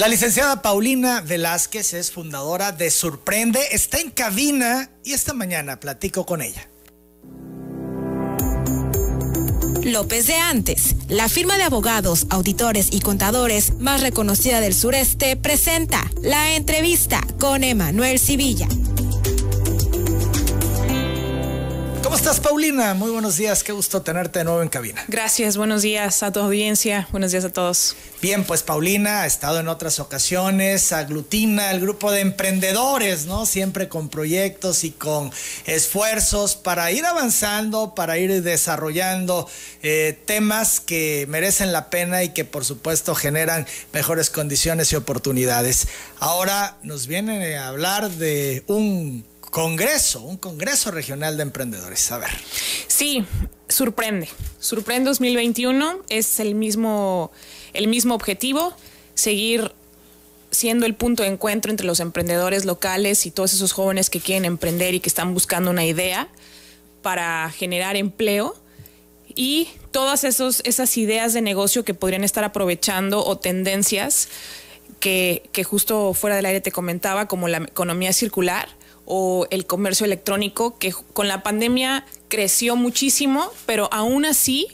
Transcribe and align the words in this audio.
La 0.00 0.08
licenciada 0.08 0.62
Paulina 0.62 1.20
Velázquez 1.20 1.92
es 1.92 2.10
fundadora 2.10 2.72
de 2.72 2.90
Surprende, 2.90 3.60
está 3.72 3.98
en 3.98 4.10
cabina 4.10 4.88
y 5.04 5.12
esta 5.12 5.34
mañana 5.34 5.78
platico 5.78 6.24
con 6.24 6.40
ella. 6.40 6.66
López 9.82 10.26
de 10.26 10.36
Antes, 10.36 10.94
la 11.10 11.28
firma 11.28 11.58
de 11.58 11.64
abogados, 11.64 12.26
auditores 12.30 12.88
y 12.92 13.00
contadores 13.00 13.74
más 13.78 14.00
reconocida 14.00 14.60
del 14.60 14.72
sureste, 14.72 15.36
presenta 15.36 16.10
la 16.22 16.54
entrevista 16.54 17.20
con 17.38 17.62
Emanuel 17.62 18.18
Civilla. 18.18 18.68
¿Cómo 22.02 22.16
estás, 22.16 22.40
Paulina? 22.40 22.94
Muy 22.94 23.10
buenos 23.10 23.36
días, 23.36 23.62
qué 23.62 23.72
gusto 23.72 24.00
tenerte 24.00 24.38
de 24.38 24.46
nuevo 24.46 24.62
en 24.62 24.70
cabina. 24.70 25.04
Gracias, 25.08 25.58
buenos 25.58 25.82
días 25.82 26.22
a 26.22 26.32
tu 26.32 26.40
audiencia, 26.40 27.06
buenos 27.12 27.30
días 27.30 27.44
a 27.44 27.52
todos. 27.52 27.94
Bien, 28.22 28.44
pues 28.44 28.62
Paulina 28.62 29.22
ha 29.22 29.26
estado 29.26 29.60
en 29.60 29.68
otras 29.68 30.00
ocasiones, 30.00 30.92
aglutina 30.92 31.70
el 31.70 31.80
grupo 31.80 32.10
de 32.10 32.20
emprendedores, 32.20 33.26
¿no? 33.26 33.44
Siempre 33.44 33.88
con 33.88 34.08
proyectos 34.08 34.82
y 34.84 34.92
con 34.92 35.30
esfuerzos 35.66 36.56
para 36.56 36.90
ir 36.90 37.04
avanzando, 37.04 37.94
para 37.94 38.16
ir 38.16 38.42
desarrollando 38.42 39.46
eh, 39.82 40.18
temas 40.24 40.80
que 40.80 41.26
merecen 41.28 41.70
la 41.70 41.90
pena 41.90 42.22
y 42.22 42.30
que 42.30 42.46
por 42.46 42.64
supuesto 42.64 43.14
generan 43.14 43.66
mejores 43.92 44.30
condiciones 44.30 44.90
y 44.92 44.96
oportunidades. 44.96 45.86
Ahora 46.18 46.78
nos 46.82 47.06
viene 47.06 47.56
a 47.56 47.68
hablar 47.68 48.10
de 48.10 48.64
un 48.68 49.29
congreso, 49.50 50.22
un 50.22 50.36
congreso 50.36 50.90
regional 50.90 51.36
de 51.36 51.42
emprendedores. 51.42 52.10
A 52.12 52.18
ver. 52.18 52.30
Sí, 52.86 53.24
sorprende. 53.68 54.28
Sorprende 54.58 55.08
2021 55.10 56.00
es 56.08 56.40
el 56.40 56.54
mismo, 56.54 57.30
el 57.72 57.88
mismo 57.88 58.14
objetivo, 58.14 58.74
seguir 59.14 59.72
siendo 60.50 60.86
el 60.86 60.94
punto 60.94 61.22
de 61.22 61.28
encuentro 61.28 61.70
entre 61.70 61.86
los 61.86 62.00
emprendedores 62.00 62.64
locales 62.64 63.26
y 63.26 63.30
todos 63.30 63.52
esos 63.52 63.72
jóvenes 63.72 64.10
que 64.10 64.20
quieren 64.20 64.44
emprender 64.44 64.94
y 64.94 65.00
que 65.00 65.08
están 65.08 65.32
buscando 65.34 65.70
una 65.70 65.84
idea 65.84 66.28
para 67.02 67.50
generar 67.50 67.96
empleo 67.96 68.56
y 69.34 69.68
todas 69.92 70.24
esos, 70.24 70.60
esas 70.64 70.96
ideas 70.96 71.32
de 71.32 71.40
negocio 71.40 71.84
que 71.84 71.94
podrían 71.94 72.24
estar 72.24 72.42
aprovechando 72.42 73.24
o 73.24 73.38
tendencias 73.38 74.28
que, 74.98 75.48
que 75.52 75.62
justo 75.62 76.14
fuera 76.14 76.36
del 76.36 76.46
aire 76.46 76.60
te 76.60 76.72
comentaba, 76.72 77.28
como 77.28 77.48
la 77.48 77.58
economía 77.58 78.12
circular 78.12 78.68
o 79.12 79.48
el 79.50 79.66
comercio 79.66 80.06
electrónico, 80.06 80.78
que 80.78 80.92
con 80.92 81.26
la 81.26 81.42
pandemia 81.42 82.06
creció 82.28 82.76
muchísimo, 82.76 83.50
pero 83.66 83.88
aún 83.92 84.24
así, 84.24 84.68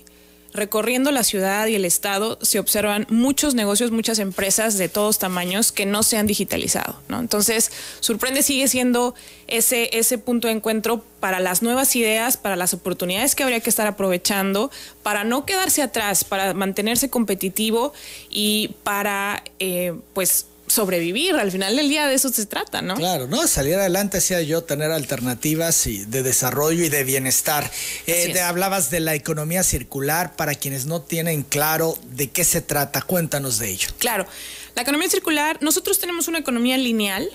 recorriendo 0.53 1.11
la 1.11 1.25
ciudad 1.25 1.67
y 1.69 1.75
el 1.75 1.87
estado, 1.87 2.39
se 2.43 2.59
observan 2.59 3.07
muchos 3.09 3.55
negocios, 3.55 3.93
muchas 3.93 4.19
empresas 4.19 4.77
de 4.77 4.91
todos 4.91 5.19
tamaños 5.19 5.73
que 5.73 5.87
no 5.87 6.03
se 6.03 6.19
han 6.19 6.27
digitalizado. 6.27 7.01
¿no? 7.09 7.19
Entonces, 7.19 7.73
Sorprende 8.01 8.43
sigue 8.43 8.69
siendo 8.69 9.15
ese, 9.47 9.89
ese 9.99 10.19
punto 10.19 10.49
de 10.49 10.53
encuentro 10.53 11.03
para 11.19 11.41
las 11.41 11.63
nuevas 11.63 11.97
ideas, 11.97 12.37
para 12.37 12.57
las 12.57 12.75
oportunidades 12.75 13.35
que 13.35 13.43
habría 13.43 13.61
que 13.61 13.71
estar 13.71 13.87
aprovechando, 13.87 14.71
para 15.03 15.25
no 15.25 15.47
quedarse 15.47 15.81
atrás, 15.81 16.25
para 16.25 16.53
mantenerse 16.53 17.09
competitivo 17.09 17.95
y 18.29 18.75
para, 18.83 19.43
eh, 19.61 19.95
pues, 20.13 20.45
sobrevivir. 20.67 21.37
Al 21.37 21.51
final 21.51 21.77
del 21.77 21.89
día 21.89 22.07
de 22.07 22.15
eso 22.15 22.29
se 22.29 22.47
trata, 22.47 22.83
¿no? 22.83 22.95
Claro, 22.95 23.27
¿no? 23.27 23.47
Salir 23.47 23.75
adelante, 23.77 24.19
decía 24.19 24.43
yo, 24.43 24.65
tener 24.65 24.91
alternativas 24.91 25.87
y 25.87 26.05
de 26.05 26.23
desarrollo 26.23 26.85
y 26.85 26.89
de 26.89 27.05
bienestar. 27.05 27.71
Eh, 28.07 28.39
hablabas 28.41 28.91
de 28.91 29.01
la 29.01 29.15
economía 29.15 29.63
circular 29.63 30.37
para 30.37 30.55
quienes 30.55 30.87
no 30.87 31.03
tienen 31.03 31.43
claro 31.43 31.97
de 32.13 32.31
qué 32.31 32.45
se 32.45 32.61
trata. 32.61 33.03
Cuéntanos 33.03 33.59
de 33.59 33.71
ello. 33.71 33.89
Claro, 33.99 34.27
la 34.75 34.83
economía 34.83 35.09
circular, 35.09 35.59
nosotros 35.63 35.99
tenemos 35.99 36.29
una 36.29 36.39
economía 36.39 36.77
lineal. 36.77 37.29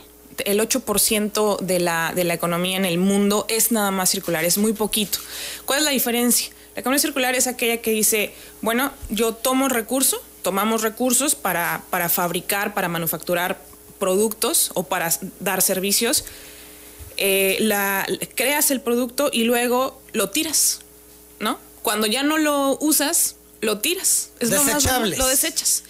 El 0.46 0.60
8% 0.60 1.60
de 1.60 1.80
la, 1.80 2.14
de 2.16 2.24
la 2.24 2.34
economía 2.34 2.78
en 2.78 2.86
el 2.86 2.98
mundo 2.98 3.46
es 3.50 3.72
nada 3.72 3.92
más 3.92 4.10
circular, 4.10 4.46
es 4.46 4.58
muy 4.58 4.74
poquito. 4.74 5.20
¿Cuál 5.66 5.80
es 5.80 5.86
la 5.86 5.92
diferencia? 5.92 6.52
La 6.76 6.82
economía 6.82 7.00
circular 7.00 7.36
es 7.36 7.48
aquella 7.48 7.78
que 7.82 7.92
dice, 7.92 8.34
bueno, 8.62 8.92
yo 9.10 9.34
tomo 9.34 9.68
recurso, 9.68 10.22
tomamos 10.42 10.82
recursos 10.82 11.36
para, 11.36 11.84
para 11.90 12.10
fabricar, 12.10 12.74
para 12.74 12.88
manufacturar 12.88 13.62
productos 14.00 14.72
o 14.74 14.84
para 14.84 15.12
dar 15.40 15.62
servicios, 15.62 16.26
eh, 17.18 17.58
la, 17.60 18.08
creas 18.36 18.72
el 18.72 18.82
producto 18.82 19.30
y 19.32 19.44
luego 19.44 20.02
lo 20.14 20.30
tiras, 20.32 20.80
¿no? 21.40 21.60
Cuando 21.84 22.08
ya 22.08 22.24
no 22.24 22.38
lo 22.38 22.78
usas, 22.80 23.36
lo 23.62 23.80
tiras. 23.80 24.32
Es 24.40 24.50
Lo, 25.18 25.26
lo 25.26 25.28
desechas. 25.30 25.84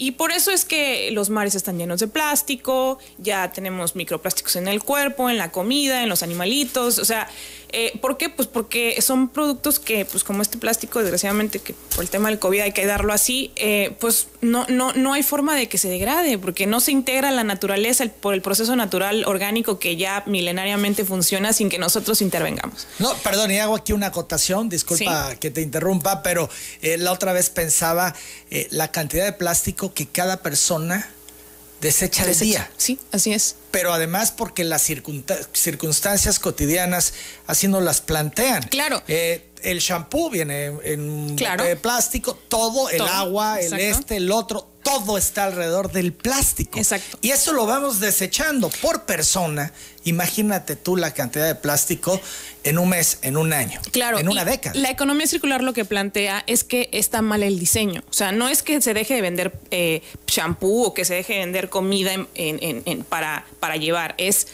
Y 0.00 0.12
por 0.12 0.30
eso 0.30 0.52
es 0.52 0.64
que 0.64 1.10
los 1.10 1.28
mares 1.28 1.56
están 1.56 1.76
llenos 1.76 1.98
de 1.98 2.06
plástico, 2.06 3.00
ya 3.18 3.50
tenemos 3.50 3.96
microplásticos 3.96 4.54
en 4.54 4.68
el 4.68 4.80
cuerpo, 4.82 5.28
en 5.28 5.38
la 5.38 5.50
comida, 5.50 6.04
en 6.04 6.08
los 6.08 6.22
animalitos. 6.22 7.00
O 7.00 7.04
sea, 7.04 7.28
eh, 7.70 7.98
¿por 8.00 8.16
qué? 8.16 8.28
Pues 8.28 8.46
porque 8.46 9.02
son 9.02 9.28
productos 9.28 9.80
que, 9.80 10.04
pues 10.04 10.22
como 10.22 10.40
este 10.40 10.56
plástico, 10.56 11.00
desgraciadamente, 11.00 11.58
que 11.58 11.74
por 11.96 12.04
el 12.04 12.10
tema 12.10 12.28
del 12.28 12.38
COVID 12.38 12.60
hay 12.60 12.72
que 12.72 12.86
darlo 12.86 13.12
así, 13.12 13.50
eh, 13.56 13.96
pues 13.98 14.28
no, 14.40 14.66
no, 14.68 14.92
no 14.92 15.12
hay 15.12 15.22
forma 15.22 15.56
de 15.56 15.68
que 15.68 15.78
se 15.78 15.88
degrade, 15.88 16.38
porque 16.38 16.66
no 16.66 16.80
se 16.80 16.92
integra 16.92 17.30
la 17.30 17.44
naturaleza 17.44 18.04
por 18.20 18.34
el 18.34 18.42
proceso 18.42 18.76
natural 18.76 19.24
orgánico 19.26 19.78
que 19.78 19.96
ya 19.96 20.22
milenariamente 20.26 21.04
funciona 21.04 21.52
sin 21.52 21.68
que 21.68 21.78
nosotros 21.78 22.22
intervengamos. 22.22 22.86
No, 22.98 23.14
perdón, 23.18 23.50
y 23.50 23.58
hago 23.58 23.76
aquí 23.76 23.92
una 23.92 24.08
acotación, 24.08 24.68
disculpa 24.68 25.34
que 25.36 25.50
te 25.50 25.62
interrumpa, 25.62 26.22
pero 26.22 26.48
eh, 26.82 26.96
la 26.98 27.12
otra 27.12 27.32
vez 27.32 27.50
pensaba 27.50 28.14
la 28.70 28.90
cantidad 28.90 29.24
de 29.24 29.32
plástico 29.32 29.92
que 29.92 30.06
cada 30.06 30.42
persona 30.42 31.08
desecha 31.80 32.26
de 32.26 32.34
día. 32.34 32.70
Sí, 32.76 32.98
así 33.12 33.32
es. 33.32 33.56
Pero 33.70 33.92
además 33.92 34.32
porque 34.32 34.64
las 34.64 34.82
circunstancias 34.82 36.38
cotidianas 36.38 37.14
así 37.46 37.68
nos 37.68 37.82
las 37.82 38.00
plantean. 38.00 38.64
Claro. 38.64 39.02
Eh, 39.08 39.44
el 39.62 39.80
shampoo 39.80 40.30
viene 40.30 40.72
en 40.84 41.36
plástico, 41.80 42.34
todo, 42.34 42.90
el 42.90 43.02
agua, 43.02 43.60
el 43.60 43.72
este, 43.74 44.16
el 44.16 44.30
otro, 44.30 44.68
todo 44.88 45.18
está 45.18 45.44
alrededor 45.44 45.92
del 45.92 46.12
plástico. 46.12 46.78
Exacto. 46.78 47.18
Y 47.20 47.30
eso 47.30 47.52
lo 47.52 47.66
vamos 47.66 48.00
desechando 48.00 48.70
por 48.80 49.04
persona. 49.04 49.72
Imagínate 50.04 50.76
tú 50.76 50.96
la 50.96 51.12
cantidad 51.12 51.46
de 51.46 51.54
plástico 51.54 52.18
en 52.64 52.78
un 52.78 52.88
mes, 52.88 53.18
en 53.22 53.36
un 53.36 53.52
año, 53.52 53.80
claro, 53.92 54.18
en 54.18 54.28
una 54.28 54.44
década. 54.46 54.78
La 54.78 54.90
economía 54.90 55.26
circular 55.26 55.62
lo 55.62 55.74
que 55.74 55.84
plantea 55.84 56.42
es 56.46 56.64
que 56.64 56.88
está 56.92 57.20
mal 57.20 57.42
el 57.42 57.58
diseño. 57.58 58.02
O 58.08 58.12
sea, 58.12 58.32
no 58.32 58.48
es 58.48 58.62
que 58.62 58.80
se 58.80 58.94
deje 58.94 59.14
de 59.14 59.20
vender 59.20 59.52
eh, 59.70 60.02
shampoo 60.26 60.84
o 60.84 60.94
que 60.94 61.04
se 61.04 61.14
deje 61.14 61.34
de 61.34 61.40
vender 61.40 61.68
comida 61.68 62.12
para, 63.10 63.44
para 63.60 63.76
llevar. 63.76 64.14
Es 64.16 64.48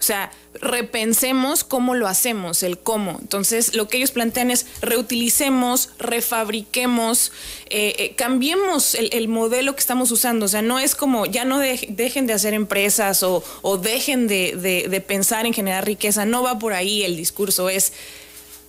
o 0.00 0.02
sea, 0.02 0.32
repensemos 0.54 1.62
cómo 1.62 1.94
lo 1.94 2.08
hacemos, 2.08 2.62
el 2.62 2.78
cómo. 2.78 3.18
Entonces, 3.20 3.74
lo 3.74 3.86
que 3.86 3.98
ellos 3.98 4.12
plantean 4.12 4.50
es 4.50 4.64
reutilicemos, 4.80 5.90
refabriquemos, 5.98 7.32
eh, 7.68 7.94
eh, 7.98 8.14
cambiemos 8.16 8.94
el, 8.94 9.28
modelo 9.28 9.74
que 9.74 9.80
estamos 9.80 10.10
usando. 10.10 10.46
O 10.46 10.48
sea, 10.48 10.62
no 10.62 10.78
es 10.78 10.94
como 10.94 11.26
ya 11.26 11.44
no 11.44 11.58
dejen 11.58 12.26
de 12.26 12.32
hacer 12.32 12.54
empresas 12.54 13.22
o, 13.22 13.42
dejen 13.76 14.26
de 14.26 15.04
pensar 15.06 15.44
en 15.44 15.52
generar 15.52 15.84
riqueza. 15.84 16.24
No 16.24 16.42
va 16.42 16.58
por 16.58 16.72
ahí 16.72 17.02
el 17.02 17.14
discurso, 17.14 17.68
es 17.68 17.92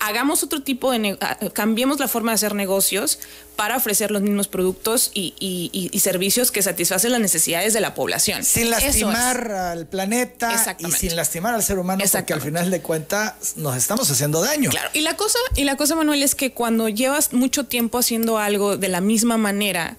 hagamos 0.02 0.44
otro 0.44 0.62
tipo 0.62 0.92
de, 0.92 1.18
cambiemos 1.54 2.00
la 2.00 2.08
forma 2.08 2.32
de 2.32 2.36
hacer 2.36 2.56
negocios 2.56 3.20
para 3.56 3.78
ofrecer 3.78 4.10
los 4.10 4.24
mismos 4.24 4.48
productos 4.48 5.12
y, 5.14 5.92
servicios 6.02 6.52
que 6.52 6.64
satisfacen 6.64 7.12
las 7.12 7.22
necesidades 7.22 7.74
de 7.74 7.80
la 7.80 7.94
población. 7.94 8.44
Sin 8.44 8.72
lastimar 8.72 9.52
al 9.52 9.86
planeta 9.86 10.76
y 10.80 10.92
sin 10.92 11.16
lastimar 11.16 11.54
al 11.54 11.62
ser 11.62 11.78
humano, 11.78 12.04
porque 12.12 12.34
al 12.34 12.42
final 12.42 12.72
de 12.72 12.82
cuentas 12.82 13.54
nos 13.56 13.78
estamos 13.78 14.10
haciendo 14.10 14.42
daño. 14.42 14.72
Claro, 14.72 14.90
y 14.94 15.02
la 15.02 15.16
cosa, 15.16 15.38
y 15.56 15.64
la 15.64 15.78
cosa, 15.78 15.96
Manuel, 15.96 16.24
es 16.24 16.34
que 16.34 16.52
cuando 16.52 16.90
llevas 16.90 17.34
mucho 17.34 17.68
tiempo 17.68 18.00
haciendo 18.00 18.40
algo 18.40 18.78
de 18.78 18.88
la 18.88 19.02
misma 19.02 19.38
manera, 19.38 19.98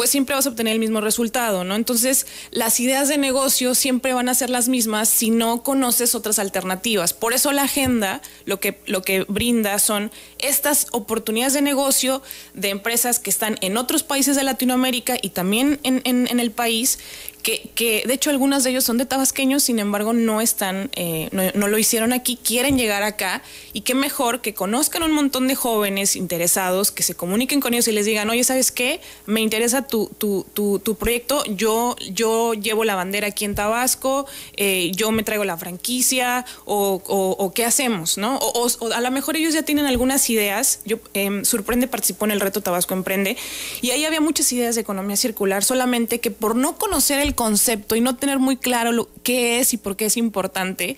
pues 0.00 0.08
siempre 0.08 0.34
vas 0.34 0.46
a 0.46 0.48
obtener 0.48 0.72
el 0.72 0.78
mismo 0.78 1.02
resultado, 1.02 1.62
¿no? 1.62 1.74
Entonces, 1.74 2.26
las 2.52 2.80
ideas 2.80 3.08
de 3.08 3.18
negocio 3.18 3.74
siempre 3.74 4.14
van 4.14 4.30
a 4.30 4.34
ser 4.34 4.48
las 4.48 4.66
mismas 4.66 5.10
si 5.10 5.28
no 5.28 5.62
conoces 5.62 6.14
otras 6.14 6.38
alternativas. 6.38 7.12
Por 7.12 7.34
eso 7.34 7.52
la 7.52 7.64
agenda 7.64 8.22
lo 8.46 8.60
que, 8.60 8.80
lo 8.86 9.02
que 9.02 9.24
brinda 9.28 9.78
son 9.78 10.10
estas 10.38 10.86
oportunidades 10.92 11.52
de 11.52 11.60
negocio 11.60 12.22
de 12.54 12.70
empresas 12.70 13.18
que 13.18 13.28
están 13.28 13.58
en 13.60 13.76
otros 13.76 14.02
países 14.02 14.36
de 14.36 14.42
Latinoamérica 14.42 15.18
y 15.20 15.28
también 15.28 15.78
en, 15.82 16.00
en 16.04 16.40
el 16.40 16.50
país 16.50 16.98
que, 17.40 17.70
que, 17.74 18.04
de 18.06 18.14
hecho 18.14 18.30
algunas 18.30 18.64
de 18.64 18.70
ellos 18.70 18.84
son 18.84 18.98
de 18.98 19.06
tabasqueños, 19.06 19.62
sin 19.62 19.78
embargo 19.78 20.12
no 20.12 20.40
están, 20.40 20.90
eh, 20.94 21.28
no, 21.32 21.68
lo 21.68 21.78
hicieron 21.78 22.12
aquí, 22.12 22.38
quieren 22.42 22.78
llegar 22.78 23.02
acá 23.02 23.42
y 23.72 23.82
qué 23.82 23.94
mejor 23.94 24.40
que 24.40 24.54
conozcan 24.54 25.02
un 25.02 25.12
montón 25.12 25.48
de 25.48 25.54
jóvenes 25.54 26.16
interesados, 26.16 26.90
que 26.90 27.02
se 27.02 27.14
comuniquen 27.14 27.60
con 27.60 27.74
ellos 27.74 27.88
y 27.88 27.92
les 27.92 28.06
digan, 28.06 28.28
oye, 28.30 28.44
¿sabes 28.44 28.72
qué? 28.72 29.00
Me 29.26 29.40
interesa 29.40 29.86
tu, 29.86 30.10
tu, 30.18 30.46
tu, 30.52 30.94
proyecto, 30.96 31.44
yo, 31.46 31.96
yo 32.12 32.54
llevo 32.54 32.84
la 32.84 32.94
bandera 32.94 33.28
aquí 33.28 33.44
en 33.44 33.54
Tabasco, 33.54 34.26
eh, 34.56 34.92
yo 34.94 35.10
me 35.10 35.22
traigo 35.22 35.44
la 35.44 35.56
franquicia 35.56 36.44
o, 36.64 37.02
o, 37.06 37.52
qué 37.52 37.64
hacemos, 37.64 38.18
¿no? 38.18 38.38
O, 38.38 38.68
a 38.92 39.00
lo 39.00 39.10
mejor 39.10 39.36
ellos 39.36 39.54
ya 39.54 39.62
tienen 39.62 39.86
algunas 39.86 40.28
ideas, 40.30 40.80
yo, 40.84 40.98
eh, 41.14 41.40
Surprende 41.44 41.88
participó 41.88 42.24
en 42.26 42.32
el 42.32 42.40
reto 42.40 42.60
Tabasco 42.60 42.94
Emprende 42.94 43.36
y 43.80 43.90
ahí 43.90 44.04
había 44.04 44.20
muchas 44.20 44.52
ideas 44.52 44.74
de 44.74 44.82
economía 44.82 45.16
circular, 45.16 45.64
solamente 45.64 46.20
que 46.20 46.30
por 46.30 46.56
no 46.56 46.76
conocer 46.76 47.18
el 47.18 47.29
concepto 47.34 47.96
y 47.96 48.00
no 48.00 48.16
tener 48.16 48.38
muy 48.38 48.56
claro 48.56 48.92
lo, 48.92 49.08
qué 49.22 49.60
es 49.60 49.72
y 49.74 49.76
por 49.76 49.96
qué 49.96 50.06
es 50.06 50.16
importante, 50.16 50.96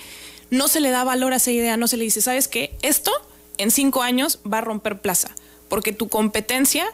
no 0.50 0.68
se 0.68 0.80
le 0.80 0.90
da 0.90 1.04
valor 1.04 1.32
a 1.32 1.36
esa 1.36 1.50
idea, 1.50 1.76
no 1.76 1.88
se 1.88 1.96
le 1.96 2.04
dice, 2.04 2.20
¿sabes 2.20 2.48
qué? 2.48 2.76
Esto 2.82 3.10
en 3.58 3.70
cinco 3.70 4.02
años 4.02 4.40
va 4.50 4.58
a 4.58 4.60
romper 4.60 5.00
plaza, 5.00 5.34
porque 5.68 5.92
tu 5.92 6.08
competencia 6.08 6.86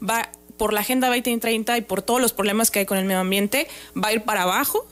va 0.00 0.30
por 0.56 0.72
la 0.72 0.80
Agenda 0.80 1.08
2030 1.08 1.78
y 1.78 1.80
por 1.82 2.02
todos 2.02 2.20
los 2.20 2.32
problemas 2.32 2.70
que 2.70 2.80
hay 2.80 2.86
con 2.86 2.98
el 2.98 3.04
medio 3.04 3.20
ambiente, 3.20 3.68
va 3.96 4.08
a 4.08 4.12
ir 4.12 4.22
para 4.22 4.42
abajo 4.42 4.86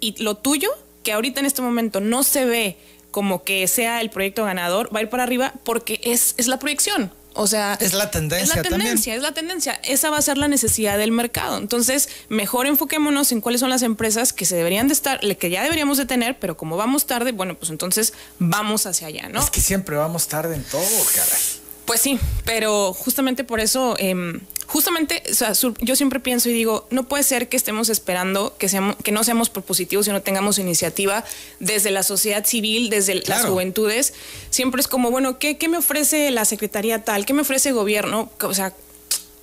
y 0.00 0.22
lo 0.22 0.36
tuyo, 0.36 0.70
que 1.02 1.12
ahorita 1.12 1.40
en 1.40 1.46
este 1.46 1.62
momento 1.62 2.00
no 2.00 2.22
se 2.22 2.44
ve 2.44 2.76
como 3.10 3.42
que 3.42 3.66
sea 3.68 4.00
el 4.00 4.10
proyecto 4.10 4.44
ganador, 4.44 4.94
va 4.94 5.00
a 5.00 5.02
ir 5.02 5.08
para 5.08 5.22
arriba 5.22 5.52
porque 5.64 6.00
es, 6.02 6.34
es 6.36 6.46
la 6.46 6.58
proyección. 6.58 7.10
O 7.40 7.46
sea, 7.46 7.78
es 7.80 7.94
la 7.94 8.10
tendencia. 8.10 8.42
Es 8.42 8.56
la 8.56 8.62
tendencia, 8.62 9.14
es 9.14 9.22
la 9.22 9.32
tendencia. 9.32 9.80
Esa 9.84 10.10
va 10.10 10.18
a 10.18 10.22
ser 10.22 10.38
la 10.38 10.48
necesidad 10.48 10.98
del 10.98 11.12
mercado. 11.12 11.56
Entonces, 11.56 12.08
mejor 12.28 12.66
enfoquémonos 12.66 13.30
en 13.30 13.40
cuáles 13.40 13.60
son 13.60 13.70
las 13.70 13.82
empresas 13.82 14.32
que 14.32 14.44
se 14.44 14.56
deberían 14.56 14.88
de 14.88 14.94
estar, 14.94 15.20
que 15.20 15.48
ya 15.48 15.62
deberíamos 15.62 15.98
de 15.98 16.04
tener, 16.04 16.40
pero 16.40 16.56
como 16.56 16.76
vamos 16.76 17.06
tarde, 17.06 17.30
bueno, 17.30 17.54
pues 17.54 17.70
entonces 17.70 18.12
vamos 18.40 18.86
hacia 18.86 19.06
allá, 19.06 19.28
¿no? 19.28 19.38
Es 19.38 19.50
que 19.50 19.60
siempre 19.60 19.94
vamos 19.94 20.26
tarde 20.26 20.56
en 20.56 20.64
todo, 20.64 20.82
caray. 21.14 21.38
Pues 21.84 22.00
sí, 22.00 22.18
pero 22.44 22.92
justamente 22.92 23.44
por 23.44 23.60
eso 23.60 23.94
eh, 24.00 24.40
justamente, 24.68 25.22
o 25.30 25.34
sea, 25.34 25.52
yo 25.80 25.96
siempre 25.96 26.20
pienso 26.20 26.50
y 26.50 26.52
digo, 26.52 26.86
no 26.90 27.08
puede 27.08 27.22
ser 27.22 27.48
que 27.48 27.56
estemos 27.56 27.88
esperando 27.88 28.54
que, 28.58 28.68
seamos, 28.68 28.96
que 29.02 29.12
no 29.12 29.24
seamos 29.24 29.48
propositivos 29.48 30.06
y 30.06 30.10
no 30.10 30.20
tengamos 30.20 30.58
iniciativa 30.58 31.24
desde 31.58 31.90
la 31.90 32.02
sociedad 32.02 32.44
civil, 32.44 32.90
desde 32.90 33.22
las 33.26 33.46
juventudes. 33.46 34.12
Siempre 34.50 34.82
es 34.82 34.86
como, 34.86 35.10
bueno, 35.10 35.38
¿qué, 35.38 35.56
¿qué 35.56 35.68
me 35.68 35.78
ofrece 35.78 36.30
la 36.30 36.44
secretaría 36.44 37.02
tal? 37.02 37.24
¿Qué 37.24 37.32
me 37.32 37.40
ofrece 37.40 37.70
el 37.70 37.76
gobierno? 37.76 38.30
O 38.42 38.52
sea, 38.52 38.74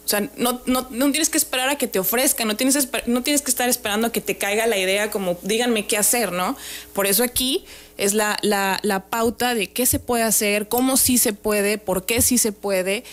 o 0.05 0.07
sea, 0.07 0.29
no, 0.37 0.61
no, 0.67 0.85
no, 0.91 1.11
tienes 1.11 1.29
que 1.29 1.39
esperar 1.39 1.69
a 1.69 1.77
que 1.79 1.87
te 1.87 1.97
ofrezcan, 1.97 2.47
no 2.47 2.55
tienes, 2.55 2.87
no 3.07 3.23
tienes 3.23 3.41
que 3.41 3.49
estar 3.49 3.67
esperando 3.67 4.05
a 4.05 4.11
que 4.11 4.21
te 4.21 4.37
caiga 4.37 4.67
la 4.67 4.77
idea 4.77 5.09
como 5.09 5.39
díganme 5.41 5.87
qué 5.87 5.97
hacer, 5.97 6.31
¿no? 6.31 6.55
Por 6.93 7.07
eso 7.07 7.23
aquí 7.23 7.65
es 7.97 8.13
la, 8.13 8.37
la, 8.43 8.79
la 8.83 9.05
pauta 9.05 9.55
de 9.55 9.71
qué 9.71 9.87
se 9.87 9.97
puede 9.97 10.21
hacer, 10.21 10.67
cómo 10.67 10.97
sí 10.97 11.17
se 11.17 11.33
puede, 11.33 11.79
por 11.79 12.05
qué 12.05 12.21
sí 12.21 12.37
se 12.37 12.51
puede, 12.51 13.03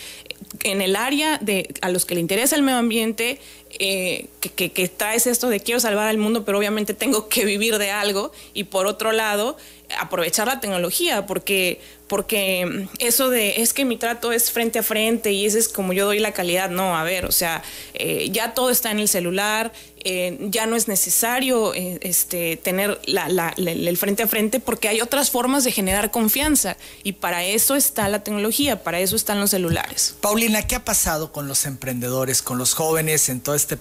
en 0.62 0.81
el 0.81 0.96
área 0.96 1.38
de 1.38 1.69
a 1.81 1.88
los 1.88 2.04
que 2.04 2.14
le 2.14 2.20
interesa 2.20 2.56
el 2.56 2.62
medio 2.62 2.78
ambiente, 2.78 3.40
eh, 3.78 4.26
que, 4.40 4.70
que, 4.70 4.88
traes 4.88 5.26
esto 5.26 5.49
de 5.49 5.60
quiero 5.60 5.81
salvar 5.81 6.08
al 6.08 6.19
mundo, 6.19 6.44
pero 6.44 6.58
obviamente 6.58 6.94
tengo 6.94 7.28
que 7.28 7.44
vivir 7.44 7.78
de 7.78 7.90
algo, 7.90 8.32
y 8.54 8.64
por 8.64 8.87
otro 8.87 9.12
lado, 9.12 9.56
aprovechar 9.99 10.46
la 10.46 10.60
tecnología, 10.60 11.26
porque, 11.26 11.81
porque 12.12 12.88
eso 12.99 13.31
de 13.31 13.62
es 13.62 13.73
que 13.73 13.87
mi 13.87 13.97
trato 13.97 14.32
es 14.32 14.50
frente 14.50 14.81
a 14.81 14.82
frente 14.82 15.32
y 15.32 15.47
ese 15.47 15.59
es 15.59 15.67
como 15.67 15.94
yo 15.94 16.05
doy 16.05 16.19
la 16.19 16.32
calidad, 16.32 16.69
no, 16.69 16.94
a 16.94 17.05
ver, 17.05 17.25
o 17.25 17.32
sea, 17.32 17.62
eh, 17.94 18.29
ya 18.31 18.53
todo 18.53 18.69
está 18.69 18.91
en 18.91 18.99
el 18.99 19.09
celular, 19.09 19.73
eh, 20.05 20.37
ya 20.50 20.67
no 20.67 20.75
es 20.76 20.88
necesario 20.88 21.73
eh, 21.75 22.00
este, 22.03 22.56
tener 22.56 23.00
el 23.06 23.97
frente 23.97 24.25
a 24.25 24.26
frente 24.26 24.59
porque 24.59 24.88
hay 24.88 25.00
otras 25.00 25.31
formas 25.31 25.62
de 25.64 25.70
generar 25.70 26.11
confianza 26.11 26.76
y 27.05 27.12
para 27.12 27.44
eso 27.44 27.76
está 27.76 28.09
la 28.09 28.23
tecnología, 28.23 28.82
para 28.82 29.00
eso 29.00 29.17
están 29.17 29.41
los 29.41 29.50
celulares. 29.50 30.17
Paulina, 30.20 30.67
¿qué 30.67 30.75
ha 30.75 30.85
pasado 30.85 31.32
con 31.32 31.49
los 31.49 31.64
emprendedores, 31.64 32.43
con 32.43 32.59
los 32.59 32.75
jóvenes 32.75 33.31
en 33.31 33.41
todo 33.41 33.55
este 33.55 33.79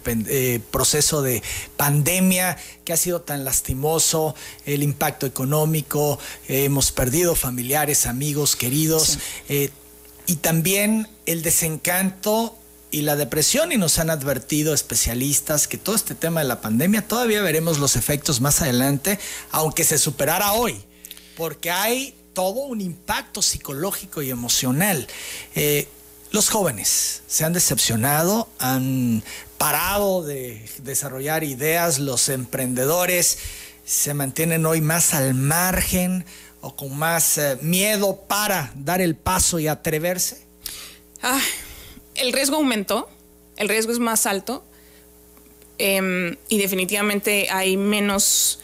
proceso 0.71 1.21
de 1.21 1.41
pandemia 1.75 2.55
que 2.85 2.93
ha 2.93 2.97
sido 2.97 3.21
tan 3.21 3.43
lastimoso, 3.43 4.35
el 4.65 4.83
impacto 4.83 5.25
económico, 5.25 6.19
hemos 6.47 6.91
perdido 6.91 7.35
familiares, 7.35 8.05
amigos, 8.05 8.20
queridos, 8.55 9.19
y 10.27 10.35
también 10.37 11.07
el 11.25 11.41
desencanto 11.41 12.57
y 12.91 13.01
la 13.01 13.15
depresión 13.15 13.71
y 13.71 13.77
nos 13.77 13.99
han 13.99 14.09
advertido 14.09 14.73
especialistas 14.73 15.67
que 15.67 15.77
todo 15.77 15.95
este 15.95 16.13
tema 16.13 16.41
de 16.41 16.47
la 16.47 16.61
pandemia 16.61 17.07
todavía 17.07 17.41
veremos 17.41 17.79
los 17.79 17.95
efectos 17.95 18.41
más 18.41 18.61
adelante, 18.61 19.17
aunque 19.51 19.83
se 19.83 19.97
superara 19.97 20.53
hoy, 20.53 20.83
porque 21.37 21.71
hay 21.71 22.15
todo 22.33 22.61
un 22.61 22.81
impacto 22.81 23.41
psicológico 23.41 24.21
y 24.21 24.29
emocional. 24.29 25.07
Eh, 25.55 25.87
los 26.31 26.49
jóvenes 26.49 27.23
se 27.27 27.43
han 27.43 27.53
decepcionado, 27.53 28.49
han 28.59 29.23
parado 29.57 30.23
de 30.23 30.69
desarrollar 30.83 31.43
ideas, 31.43 31.99
los 31.99 32.29
emprendedores 32.29 33.37
se 33.85 34.13
mantienen 34.13 34.65
hoy 34.65 34.79
más 34.79 35.13
al 35.13 35.33
margen 35.33 36.25
o 36.61 36.75
con 36.75 36.97
más 36.97 37.37
eh, 37.37 37.57
miedo 37.61 38.21
para 38.27 38.71
dar 38.75 39.01
el 39.01 39.15
paso 39.15 39.59
y 39.59 39.67
atreverse. 39.67 40.45
Ah, 41.21 41.41
el 42.15 42.33
riesgo 42.33 42.57
aumentó, 42.57 43.09
el 43.57 43.67
riesgo 43.67 43.91
es 43.91 43.99
más 43.99 44.25
alto 44.25 44.63
em, 45.77 46.37
y 46.49 46.57
definitivamente 46.57 47.49
hay 47.49 47.77
menos... 47.77 48.59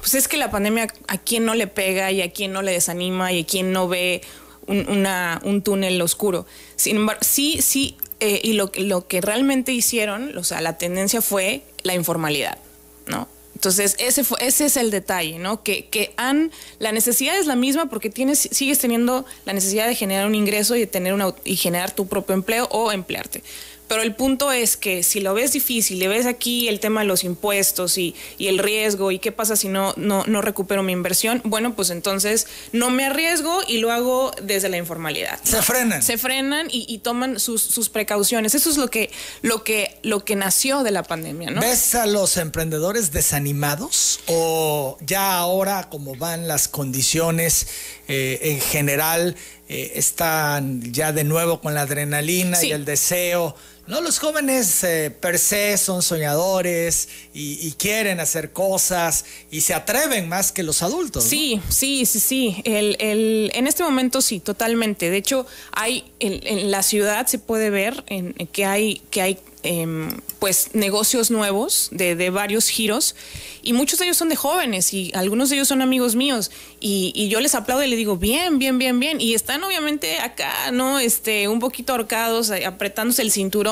Pues 0.00 0.14
es 0.14 0.26
que 0.26 0.36
la 0.36 0.50
pandemia 0.50 0.88
a 1.06 1.18
quien 1.18 1.44
no 1.44 1.54
le 1.54 1.68
pega 1.68 2.10
y 2.10 2.20
a 2.20 2.32
quien 2.32 2.52
no 2.52 2.62
le 2.62 2.72
desanima 2.72 3.32
y 3.32 3.42
a 3.42 3.46
quien 3.46 3.72
no 3.72 3.86
ve 3.86 4.20
un, 4.66 5.62
túnel 5.62 6.02
oscuro. 6.02 6.46
Sin 6.74 6.96
embargo, 6.96 7.20
sí, 7.24 7.62
sí, 7.62 7.96
eh, 8.18 8.40
y 8.42 8.54
lo, 8.54 8.72
lo 8.76 9.06
que 9.06 9.20
realmente 9.20 9.72
hicieron, 9.72 10.36
o 10.36 10.42
sea, 10.42 10.60
la 10.60 10.78
tendencia 10.78 11.22
fue 11.22 11.62
la 11.84 11.94
informalidad, 11.94 12.58
¿no? 13.06 13.28
Entonces, 13.62 13.94
ese, 14.00 14.24
fue, 14.24 14.38
ese 14.40 14.64
es 14.64 14.76
el 14.76 14.90
detalle, 14.90 15.38
¿no? 15.38 15.62
Que, 15.62 15.86
que 15.86 16.12
han, 16.16 16.50
la 16.80 16.90
necesidad 16.90 17.38
es 17.38 17.46
la 17.46 17.54
misma 17.54 17.86
porque 17.86 18.10
tienes, 18.10 18.48
sigues 18.50 18.80
teniendo 18.80 19.24
la 19.44 19.52
necesidad 19.52 19.86
de 19.86 19.94
generar 19.94 20.26
un 20.26 20.34
ingreso 20.34 20.74
y, 20.74 20.80
de 20.80 20.88
tener 20.88 21.14
una, 21.14 21.32
y 21.44 21.54
generar 21.54 21.94
tu 21.94 22.08
propio 22.08 22.34
empleo 22.34 22.66
o 22.72 22.90
emplearte. 22.90 23.44
Pero 23.92 24.04
el 24.04 24.14
punto 24.14 24.52
es 24.52 24.78
que 24.78 25.02
si 25.02 25.20
lo 25.20 25.34
ves 25.34 25.52
difícil, 25.52 25.98
le 25.98 26.08
ves 26.08 26.24
aquí 26.24 26.66
el 26.66 26.80
tema 26.80 27.02
de 27.02 27.06
los 27.06 27.24
impuestos 27.24 27.98
y, 27.98 28.14
el 28.38 28.58
riesgo 28.58 29.10
y 29.10 29.18
qué 29.18 29.32
pasa 29.32 29.54
si 29.54 29.68
no, 29.68 29.92
no, 29.98 30.24
no, 30.26 30.40
recupero 30.40 30.82
mi 30.82 30.94
inversión, 30.94 31.42
bueno, 31.44 31.74
pues 31.74 31.90
entonces 31.90 32.46
no 32.72 32.88
me 32.88 33.04
arriesgo 33.04 33.60
y 33.68 33.78
lo 33.78 33.92
hago 33.92 34.30
desde 34.42 34.70
la 34.70 34.78
informalidad. 34.78 35.38
Se 35.42 35.60
frenan. 35.60 36.02
Se 36.02 36.16
frenan 36.16 36.68
y, 36.70 36.96
toman 37.00 37.38
sus, 37.38 37.90
precauciones. 37.90 38.54
Eso 38.54 38.70
es 38.70 38.78
lo 38.78 38.88
que, 38.88 39.10
lo, 39.42 39.62
que, 39.62 39.98
lo 40.02 40.24
que 40.24 40.36
nació 40.36 40.82
de 40.84 40.90
la 40.90 41.02
pandemia, 41.02 41.50
¿no? 41.50 41.60
¿Ves 41.60 41.94
a 41.94 42.06
los 42.06 42.38
emprendedores 42.38 43.12
desanimados 43.12 44.20
o 44.24 44.96
ya 45.02 45.36
ahora 45.36 45.90
como 45.90 46.14
van 46.14 46.48
las 46.48 46.66
condiciones 46.66 47.66
eh, 48.08 48.38
en 48.40 48.60
general 48.62 49.36
eh, 49.68 49.92
están 49.96 50.80
ya 50.94 51.12
de 51.12 51.24
nuevo 51.24 51.60
con 51.60 51.74
la 51.74 51.82
adrenalina 51.82 52.64
y 52.64 52.72
el 52.72 52.86
deseo? 52.86 53.54
No, 53.86 54.00
los 54.00 54.20
jóvenes 54.20 54.84
eh, 54.84 55.10
per 55.10 55.38
se 55.38 55.76
son 55.76 56.02
soñadores 56.02 57.08
y, 57.34 57.72
quieren 57.72 58.20
hacer 58.20 58.52
cosas 58.52 59.24
y 59.50 59.62
se 59.62 59.74
atreven 59.74 60.28
más 60.28 60.52
que 60.52 60.62
los 60.62 60.82
adultos. 60.82 61.24
Sí, 61.24 61.60
sí, 61.68 62.06
sí, 62.06 62.20
sí. 62.20 62.62
En 62.64 63.66
este 63.66 63.82
momento 63.82 64.20
sí, 64.20 64.38
totalmente. 64.38 65.10
De 65.10 65.16
hecho, 65.16 65.46
hay 65.72 66.04
en, 66.20 66.70
la 66.70 66.82
ciudad 66.82 67.26
se 67.26 67.38
puede 67.38 67.70
ver 67.70 68.04
que 68.52 68.64
hay 68.64 69.02
que 69.10 69.22
hay 69.22 69.38
Em, 69.64 70.20
pues 70.40 70.74
negocios 70.74 71.30
nuevos 71.30 71.88
de, 71.92 72.16
de, 72.16 72.30
varios 72.30 72.66
giros 72.66 73.14
y 73.62 73.74
muchos 73.74 74.00
de 74.00 74.06
ellos 74.06 74.16
son 74.16 74.28
de 74.28 74.34
jóvenes 74.34 74.92
y 74.92 75.12
algunos 75.14 75.50
de 75.50 75.54
ellos 75.54 75.68
son 75.68 75.82
amigos 75.82 76.16
míos 76.16 76.50
y, 76.80 77.28
yo 77.28 77.40
les 77.40 77.54
aplaudo 77.54 77.84
y 77.84 77.86
les 77.86 77.96
digo 77.96 78.16
bien, 78.16 78.58
bien, 78.58 78.76
bien, 78.76 78.98
bien 78.98 79.20
y 79.20 79.34
están 79.34 79.62
obviamente 79.62 80.18
acá, 80.18 80.72
¿no? 80.72 80.98
Este, 80.98 81.46
un 81.46 81.60
poquito 81.60 81.92
ahorcados, 81.92 82.50
eh, 82.50 82.66
apretándose 82.66 83.22
el 83.22 83.30
cinturón, 83.30 83.71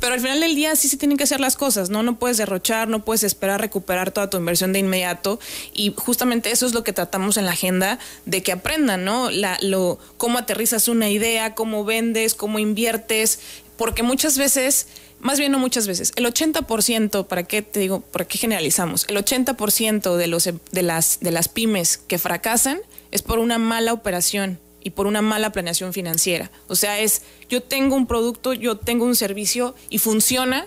pero 0.00 0.14
al 0.14 0.20
final 0.20 0.40
del 0.40 0.54
día 0.54 0.76
sí 0.76 0.88
se 0.88 0.96
tienen 0.96 1.16
que 1.16 1.24
hacer 1.24 1.40
las 1.40 1.56
cosas, 1.56 1.90
¿no? 1.90 2.02
No 2.02 2.18
puedes 2.18 2.36
derrochar, 2.36 2.88
no 2.88 3.04
puedes 3.04 3.22
esperar 3.22 3.60
recuperar 3.60 4.10
toda 4.10 4.30
tu 4.30 4.36
inversión 4.36 4.72
de 4.72 4.78
inmediato 4.78 5.40
y 5.72 5.92
justamente 5.96 6.50
eso 6.50 6.66
es 6.66 6.74
lo 6.74 6.84
que 6.84 6.92
tratamos 6.92 7.36
en 7.36 7.46
la 7.46 7.52
agenda 7.52 7.98
de 8.26 8.42
que 8.42 8.52
aprendan, 8.52 9.04
¿no? 9.04 9.28
Lo, 9.62 9.98
cómo 10.16 10.38
aterrizas 10.38 10.88
una 10.88 11.08
idea, 11.10 11.54
cómo 11.54 11.84
vendes, 11.84 12.34
cómo 12.34 12.58
inviertes, 12.58 13.40
porque 13.76 14.02
muchas 14.02 14.38
veces 14.38 14.86
más 15.20 15.38
bien 15.38 15.50
no 15.50 15.58
muchas 15.58 15.88
veces, 15.88 16.12
el 16.14 16.26
80%, 16.26 17.26
¿para 17.26 17.42
qué 17.42 17.62
te 17.62 17.80
digo, 17.80 18.00
para 18.00 18.24
qué 18.24 18.38
generalizamos? 18.38 19.04
El 19.08 19.16
80% 19.16 20.16
de, 20.16 20.26
los, 20.28 20.44
de, 20.44 20.82
las, 20.82 21.18
de 21.20 21.32
las 21.32 21.48
pymes 21.48 21.98
que 21.98 22.18
fracasan 22.18 22.78
es 23.10 23.22
por 23.22 23.40
una 23.40 23.58
mala 23.58 23.92
operación 23.92 24.60
y 24.82 24.90
por 24.90 25.06
una 25.06 25.22
mala 25.22 25.50
planeación 25.50 25.92
financiera. 25.92 26.50
O 26.68 26.76
sea, 26.76 26.98
es 26.98 27.22
yo 27.48 27.62
tengo 27.62 27.96
un 27.96 28.06
producto, 28.06 28.52
yo 28.52 28.76
tengo 28.76 29.04
un 29.04 29.16
servicio 29.16 29.74
y 29.90 29.98
funciona, 29.98 30.66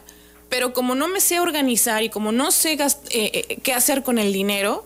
pero 0.50 0.74
como 0.74 0.96
no 0.96 1.08
me 1.08 1.22
sé 1.22 1.40
organizar 1.40 2.04
y 2.04 2.10
como 2.10 2.32
no 2.32 2.52
sé 2.52 2.74
eh, 2.74 2.90
eh, 3.10 3.60
qué 3.64 3.74
hacer 3.74 4.04
con 4.04 4.20
el 4.20 4.34
dinero, 4.34 4.86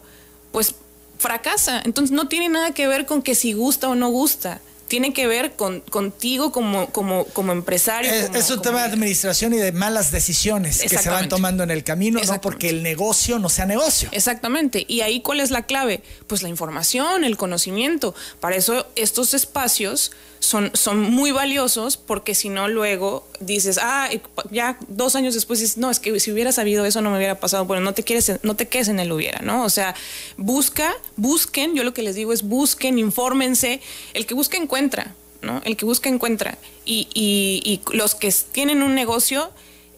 pues 0.52 0.76
fracasa. 1.18 1.82
Entonces 1.86 2.12
no 2.12 2.28
tiene 2.28 2.50
nada 2.50 2.72
que 2.72 2.88
ver 2.88 3.06
con 3.06 3.22
que 3.22 3.36
si 3.36 3.54
gusta 3.54 3.90
o 3.90 3.96
no 3.96 4.10
gusta 4.10 4.62
tiene 4.88 5.14
que 5.14 5.28
ver 5.28 5.56
con, 5.56 5.82
contigo 5.82 6.52
como, 6.52 6.88
como, 6.88 7.26
como 7.26 7.52
empresario. 7.52 8.12
Es, 8.12 8.50
un 8.50 8.62
tema 8.62 8.80
de 8.80 8.86
administración 8.86 9.54
y 9.54 9.58
de 9.58 9.72
malas 9.72 10.12
decisiones 10.12 10.82
que 10.82 10.98
se 10.98 11.10
van 11.10 11.30
tomando 11.30 11.64
en 11.64 11.72
el 11.72 11.84
camino, 11.84 12.20
no 12.26 12.42
porque 12.42 12.70
el 12.70 12.84
negocio 12.84 13.40
no 13.40 13.50
sea 13.50 13.66
negocio. 13.66 14.10
Exactamente. 14.12 14.86
Y 14.88 15.02
ahí 15.02 15.22
cuál 15.22 15.40
es 15.40 15.52
la 15.52 15.64
clave? 15.64 16.04
Pues 16.28 16.44
la 16.44 16.50
información, 16.50 17.24
el 17.24 17.38
conocimiento. 17.38 18.14
Para 18.40 18.56
eso 18.56 18.88
estos 18.96 19.34
espacios 19.34 20.12
son, 20.40 20.72
son 20.74 21.00
muy 21.00 21.32
valiosos 21.32 21.98
porque 21.98 22.36
si 22.36 22.50
no 22.50 22.68
luego 22.68 23.28
dices, 23.40 23.80
ah, 23.82 24.10
ya 24.52 24.78
dos 24.88 25.16
años 25.16 25.34
después 25.34 25.60
dices, 25.60 25.78
no, 25.78 25.90
es 25.90 26.00
que 26.00 26.20
si 26.20 26.32
hubiera 26.32 26.52
sabido 26.52 26.86
eso 26.86 27.02
no 27.02 27.12
me 27.12 27.18
hubiera 27.18 27.40
pasado. 27.40 27.66
Bueno, 27.66 27.84
no 27.84 27.94
te, 27.94 28.04
quieres, 28.04 28.32
no 28.44 28.56
te 28.56 28.68
quedes 28.68 28.88
en 28.88 29.00
el 29.00 29.12
hubiera, 29.12 29.40
¿no? 29.40 29.64
O 29.64 29.70
sea, 29.70 29.96
busca, 30.38 30.94
busquen, 31.16 31.76
yo 31.76 31.84
lo 31.84 31.94
que 31.94 32.04
les 32.04 32.16
digo 32.16 32.34
es 32.34 32.44
busquen, 32.44 33.00
infórmense. 33.00 33.82
El 34.14 34.26
que 34.26 34.34
busca 34.34 34.58
encuentra, 34.58 35.16
¿no? 35.42 35.62
El 35.66 35.78
que 35.78 35.86
busca 35.86 36.10
encuentra. 36.10 36.58
Y, 36.86 37.08
y, 37.14 37.82
los 37.94 38.16
que 38.16 38.34
tienen 38.52 38.84
un 38.84 38.96
negocio 38.96 39.52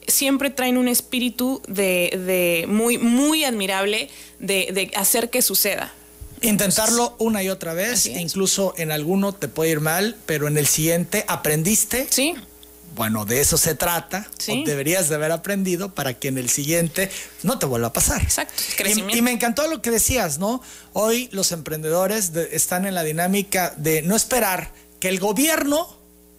siempre 0.08 0.50
traen 0.50 0.77
un 0.77 0.88
espíritu 0.88 1.62
de, 1.67 2.12
de 2.25 2.65
muy, 2.67 2.98
muy 2.98 3.44
admirable 3.44 4.10
de, 4.39 4.70
de 4.72 4.91
hacer 4.96 5.29
que 5.29 5.41
suceda. 5.41 5.94
Intentarlo 6.41 7.15
una 7.20 7.41
y 7.44 7.50
otra 7.50 7.74
vez, 7.74 8.06
incluso 8.06 8.74
en 8.77 8.91
alguno 8.91 9.34
te 9.34 9.48
puede 9.48 9.72
ir 9.72 9.79
mal, 9.79 10.15
pero 10.25 10.48
en 10.48 10.58
el 10.58 10.67
siguiente 10.67 11.25
aprendiste. 11.27 12.08
Sí. 12.10 12.36
Bueno, 12.98 13.25
de 13.25 13.41
eso 13.41 13.58
se 13.58 13.75
trata. 13.75 14.27
deberías 14.65 15.08
de 15.08 15.15
haber 15.15 15.32
aprendido 15.32 15.94
para 15.94 16.15
que 16.15 16.29
en 16.29 16.39
el 16.39 16.50
siguiente 16.50 17.12
no 17.44 17.60
te 17.60 17.67
vuelva 17.67 17.89
a 17.89 17.94
pasar. 17.94 18.22
Exacto. 18.24 18.63
Y, 19.13 19.22
me 19.22 19.32
encantó 19.32 19.67
lo 19.67 19.84
que 19.84 19.91
decías, 19.91 20.39
¿no? 20.39 20.63
Hoy 20.94 21.29
los 21.32 21.51
emprendedores 21.51 22.32
están 22.51 22.86
en 22.88 22.96
la 22.96 23.03
dinámica 23.03 23.74
de 23.77 24.01
no 24.01 24.15
esperar 24.15 24.72
que 25.00 25.10
el 25.10 25.20
gobierno 25.20 25.96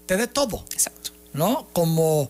te 0.06 0.16
dé 0.16 0.26
todo. 0.26 0.64
Exacto. 0.72 1.12
¿No? 1.32 1.68
Como 1.72 2.28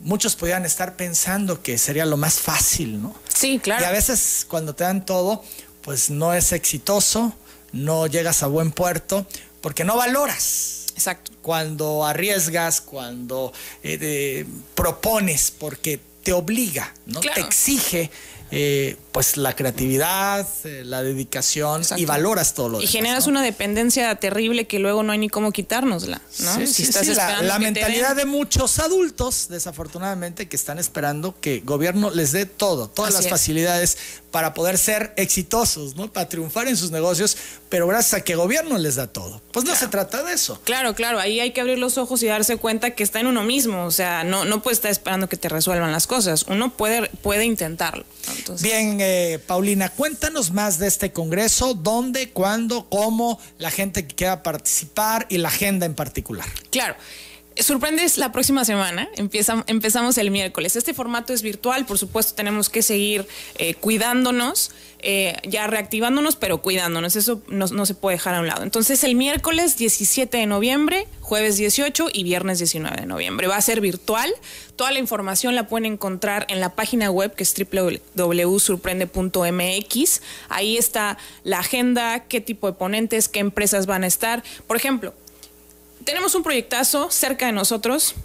muchos 0.00 0.36
podrían 0.36 0.66
estar 0.66 0.96
pensando 0.96 1.62
que 1.62 1.78
sería 1.78 2.04
lo 2.04 2.18
más 2.18 2.34
fácil, 2.34 3.00
¿no? 3.00 3.14
Sí, 3.32 3.60
claro. 3.60 3.82
Y 3.82 3.86
a 3.86 3.92
veces 3.92 4.44
cuando 4.48 4.74
te 4.74 4.84
dan 4.84 5.06
todo, 5.06 5.42
pues 5.82 6.10
no 6.10 6.34
es 6.34 6.52
exitoso, 6.52 7.34
no 7.72 8.06
llegas 8.06 8.42
a 8.42 8.46
buen 8.46 8.72
puerto, 8.72 9.26
porque 9.60 9.84
no 9.84 9.96
valoras. 9.96 10.86
Exacto. 10.94 11.32
Cuando 11.42 12.04
arriesgas, 12.04 12.80
cuando 12.80 13.52
eh, 13.82 14.44
propones, 14.74 15.50
porque 15.50 16.00
te 16.22 16.32
obliga, 16.32 16.92
¿no? 17.06 17.20
Te 17.20 17.40
exige 17.40 18.10
eh, 18.50 18.96
pues 19.12 19.36
la 19.36 19.54
creatividad, 19.54 20.46
eh, 20.64 20.82
la 20.84 21.02
dedicación 21.02 21.82
y 21.96 22.04
valoras 22.04 22.54
todo 22.54 22.68
lo 22.68 22.80
Y 22.80 22.86
generas 22.86 23.26
una 23.26 23.42
dependencia 23.42 24.14
terrible 24.16 24.66
que 24.66 24.78
luego 24.78 25.02
no 25.02 25.12
hay 25.12 25.18
ni 25.18 25.28
cómo 25.28 25.52
quitárnosla, 25.52 26.20
¿no? 26.40 26.66
si 26.66 26.82
estás 26.82 27.06
la, 27.08 27.42
la 27.42 27.58
mentalidad 27.58 28.16
de 28.16 28.24
muchos 28.24 28.78
adultos, 28.78 29.48
desafortunadamente, 29.48 30.48
que 30.48 30.56
están 30.56 30.78
esperando 30.78 31.34
que 31.40 31.56
el 31.56 31.60
gobierno 31.62 32.10
les 32.10 32.32
dé 32.32 32.46
todo, 32.46 32.88
todas 32.88 33.14
las 33.14 33.28
facilidades 33.28 33.96
para 34.30 34.54
poder 34.54 34.78
ser 34.78 35.12
exitosos, 35.16 35.96
¿no? 35.96 36.12
Para 36.12 36.28
triunfar 36.28 36.68
en 36.68 36.76
sus 36.76 36.90
negocios, 36.90 37.36
pero 37.68 37.86
gracias 37.86 38.20
a 38.20 38.24
que 38.24 38.32
el 38.32 38.38
gobierno 38.38 38.78
les 38.78 38.94
da 38.94 39.08
todo. 39.08 39.40
Pues 39.52 39.64
no 39.64 39.74
se 39.74 39.88
trata 39.88 40.22
de 40.22 40.32
eso. 40.32 40.60
Claro, 40.64 40.94
claro, 40.94 41.18
ahí 41.18 41.40
hay 41.40 41.52
que 41.52 41.60
abrir 41.60 41.78
los 41.78 41.98
ojos 41.98 42.22
y 42.22 42.26
darse 42.26 42.56
cuenta 42.56 42.92
que 42.92 43.02
está 43.02 43.20
en 43.20 43.26
uno 43.26 43.42
mismo, 43.42 43.84
o 43.84 43.90
sea, 43.90 44.24
no, 44.24 44.44
no 44.44 44.62
puede 44.62 44.74
estar 44.74 44.90
esperando 44.90 45.28
que 45.28 45.36
te 45.36 45.48
resuelvan 45.48 45.90
las 45.92 46.06
cosas, 46.06 46.44
uno 46.48 46.70
puede, 46.70 47.08
puede 47.22 47.44
intentarlo. 47.44 48.04
Bien, 48.60 48.98
eh, 49.00 49.38
Paulina, 49.46 49.88
cuéntanos 49.88 50.50
más 50.50 50.78
de 50.78 50.86
este 50.86 51.12
congreso, 51.12 51.74
dónde, 51.74 52.30
cuándo, 52.30 52.88
cómo, 52.88 53.38
la 53.58 53.70
gente 53.70 54.06
que 54.06 54.14
quiera 54.14 54.42
participar 54.42 55.26
y 55.28 55.38
la 55.38 55.48
agenda 55.48 55.86
en 55.86 55.94
particular. 55.94 56.46
Claro. 56.70 56.96
Sorprendes 57.56 58.16
la 58.16 58.30
próxima 58.32 58.64
semana, 58.64 59.08
Empieza, 59.16 59.64
empezamos 59.66 60.16
el 60.18 60.30
miércoles. 60.30 60.76
Este 60.76 60.94
formato 60.94 61.32
es 61.32 61.42
virtual, 61.42 61.84
por 61.84 61.98
supuesto 61.98 62.34
tenemos 62.34 62.68
que 62.70 62.80
seguir 62.80 63.26
eh, 63.58 63.74
cuidándonos, 63.74 64.70
eh, 65.00 65.36
ya 65.46 65.66
reactivándonos, 65.66 66.36
pero 66.36 66.62
cuidándonos, 66.62 67.16
eso 67.16 67.42
no, 67.48 67.66
no, 67.66 67.86
se 67.86 67.94
puede 67.94 68.14
dejar 68.16 68.36
a 68.36 68.40
un 68.40 68.46
lado. 68.46 68.62
Entonces 68.62 69.02
el 69.04 69.16
miércoles 69.16 69.76
17 69.76 70.38
de 70.38 70.46
noviembre, 70.46 71.06
jueves 71.20 71.56
18 71.56 72.08
y 72.12 72.22
viernes 72.22 72.58
19 72.58 73.00
de 73.00 73.06
noviembre. 73.06 73.46
Va 73.46 73.56
a 73.56 73.62
ser 73.62 73.80
virtual, 73.80 74.32
toda 74.76 74.92
la 74.92 75.00
información 75.00 75.54
la 75.54 75.66
pueden 75.66 75.92
encontrar 75.92 76.46
en 76.48 76.60
la 76.60 76.74
página 76.74 77.10
web 77.10 77.34
que 77.34 77.42
es 77.42 77.54
www.surprende.mx. 77.54 80.22
Ahí 80.48 80.78
está 80.78 81.18
la 81.42 81.58
agenda, 81.58 82.24
qué 82.28 82.40
tipo 82.40 82.68
de 82.68 82.74
ponentes, 82.74 83.28
qué 83.28 83.40
empresas 83.40 83.86
van 83.86 84.04
a 84.04 84.06
estar. 84.06 84.44
Por 84.66 84.76
ejemplo, 84.76 85.14
tenemos 86.10 86.34
un 86.34 86.42
proyectazo 86.42 87.08
cerca 87.08 87.46
de 87.46 87.52
nosotros, 87.52 88.16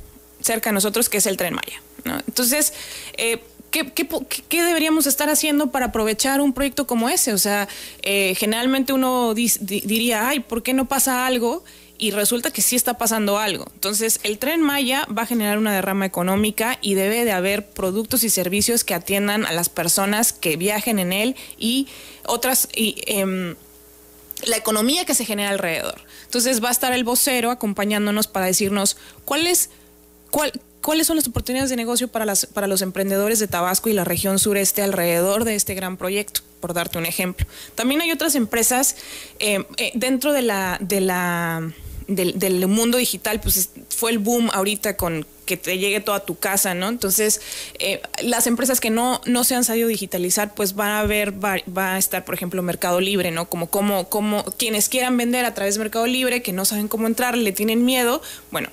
cerca 0.41 0.71
de 0.71 0.73
nosotros, 0.73 1.07
que 1.07 1.17
es 1.17 1.27
el 1.27 1.37
Tren 1.37 1.53
Maya. 1.53 1.83
Entonces, 2.27 2.73
eh, 3.15 3.43
¿qué, 3.69 4.63
deberíamos 4.63 5.05
estar 5.05 5.29
haciendo 5.29 5.69
para 5.69 5.87
aprovechar 5.87 6.41
un 6.41 6.51
proyecto 6.53 6.87
como 6.87 7.09
ese? 7.09 7.31
O 7.31 7.37
sea, 7.37 7.67
eh, 8.01 8.33
generalmente 8.35 8.91
uno 8.91 9.35
diría, 9.35 10.27
ay, 10.27 10.39
¿por 10.39 10.63
qué 10.63 10.73
no 10.73 10.87
pasa 10.87 11.27
algo? 11.27 11.63
Y 11.99 12.09
resulta 12.09 12.49
que 12.49 12.63
sí 12.63 12.75
está 12.75 12.97
pasando 12.97 13.37
algo. 13.37 13.67
Entonces, 13.75 14.19
el 14.23 14.39
tren 14.39 14.61
Maya 14.61 15.07
va 15.15 15.21
a 15.21 15.25
generar 15.27 15.59
una 15.59 15.73
derrama 15.73 16.07
económica 16.07 16.79
y 16.81 16.95
debe 16.95 17.23
de 17.23 17.33
haber 17.33 17.69
productos 17.69 18.23
y 18.23 18.31
servicios 18.31 18.83
que 18.83 18.95
atiendan 18.95 19.45
a 19.45 19.53
las 19.53 19.69
personas 19.69 20.33
que 20.33 20.57
viajen 20.57 20.97
en 20.97 21.13
él 21.13 21.35
y 21.59 21.87
otras, 22.25 22.67
y, 22.75 22.95
em, 23.05 23.55
la 24.47 24.57
economía 24.57 25.05
que 25.05 25.13
se 25.13 25.23
genera 25.23 25.51
alrededor. 25.51 26.04
Entonces 26.25 26.63
va 26.63 26.69
a 26.69 26.71
estar 26.71 26.91
el 26.93 27.03
vocero 27.03 27.51
acompañándonos 27.51 28.27
para 28.27 28.45
decirnos 28.45 28.97
cuáles 29.23 29.69
cuáles 30.81 31.07
son 31.07 31.15
las 31.15 31.27
oportunidades 31.27 31.69
de 31.71 31.77
negocio 31.77 32.09
para, 32.09 32.25
las, 32.25 32.45
para 32.45 32.67
los 32.67 32.83
emprendedores 32.83 33.39
de 33.39 33.47
Tabasco 33.47 33.89
y 33.89 33.93
la 33.93 34.03
región 34.03 34.37
sureste 34.37 34.83
alrededor 34.83 35.43
de 35.43 35.55
este 35.55 35.73
gran 35.73 35.97
proyecto, 35.97 36.41
por 36.59 36.73
darte 36.73 36.99
un 36.99 37.07
ejemplo. 37.07 37.47
También 37.73 38.01
hay 38.01 38.11
otras 38.11 38.35
empresas 38.35 38.95
eh, 39.39 39.65
eh, 39.77 39.91
dentro 39.95 40.31
de 40.31 40.43
la, 40.43 40.77
de 40.81 41.01
la 41.01 41.71
del, 42.07 42.67
mundo 42.67 42.97
digital, 42.97 43.39
pues 43.41 43.69
fue 43.89 44.11
el 44.11 44.19
boom 44.19 44.49
ahorita 44.53 44.97
con 44.97 45.25
que 45.45 45.57
te 45.57 45.77
llegue 45.77 45.99
toda 45.99 46.21
tu 46.21 46.37
casa, 46.37 46.73
¿no? 46.73 46.89
Entonces, 46.89 47.39
eh, 47.79 48.01
las 48.23 48.47
empresas 48.47 48.79
que 48.79 48.89
no, 48.89 49.21
no 49.25 49.43
se 49.43 49.55
han 49.55 49.63
sabido 49.63 49.87
digitalizar, 49.87 50.55
pues 50.55 50.73
van 50.73 50.91
a 50.91 51.03
ver, 51.03 51.33
va, 51.45 51.93
a 51.93 51.97
estar, 51.97 52.25
por 52.25 52.33
ejemplo, 52.33 52.61
Mercado 52.63 52.99
Libre, 52.99 53.31
¿no? 53.31 53.47
Como, 53.47 53.67
como, 53.67 54.09
como 54.09 54.43
quienes 54.57 54.89
quieran 54.89 55.17
vender 55.17 55.45
a 55.45 55.53
través 55.53 55.75
de 55.75 55.79
Mercado 55.79 56.07
Libre, 56.07 56.41
que 56.41 56.51
no 56.51 56.65
saben 56.65 56.87
cómo 56.87 57.05
entrar, 57.07 57.37
le 57.37 57.51
tienen 57.51 57.85
miedo, 57.85 58.21
bueno, 58.51 58.69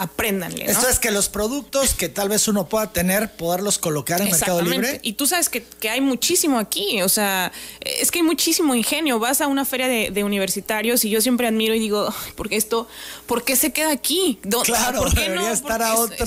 apréndanle. 0.00 0.64
Esto 0.64 0.88
es 0.88 0.98
que 0.98 1.10
los 1.10 1.28
productos 1.28 1.92
que 1.92 2.08
tal 2.08 2.30
vez 2.30 2.48
uno 2.48 2.66
pueda 2.66 2.90
tener, 2.90 3.32
poderlos 3.32 3.76
colocar 3.76 4.22
en 4.22 4.30
Mercado 4.30 4.62
Libre. 4.62 4.98
Y 5.02 5.12
tú 5.12 5.26
sabes 5.26 5.50
que, 5.50 5.62
hay 5.90 6.00
muchísimo 6.00 6.58
aquí, 6.58 7.02
o 7.02 7.08
sea, 7.10 7.52
es 7.80 8.10
que 8.10 8.20
hay 8.20 8.22
muchísimo 8.22 8.74
ingenio. 8.74 9.18
Vas 9.18 9.42
a 9.42 9.46
una 9.46 9.66
feria 9.66 9.88
de, 9.88 10.24
universitarios 10.24 11.04
y 11.04 11.10
yo 11.10 11.20
siempre 11.20 11.46
admiro 11.46 11.74
y 11.74 11.78
digo, 11.78 12.12
¿por 12.36 12.48
qué 12.48 12.56
esto, 12.56 12.88
por 13.26 13.44
qué 13.44 13.56
se 13.56 13.72
queda 13.72 13.90
aquí? 13.90 14.38
Claro, 14.64 15.04
debería 15.10 15.52
estar 15.52 15.82
a 15.82 15.94
otro 15.94 16.26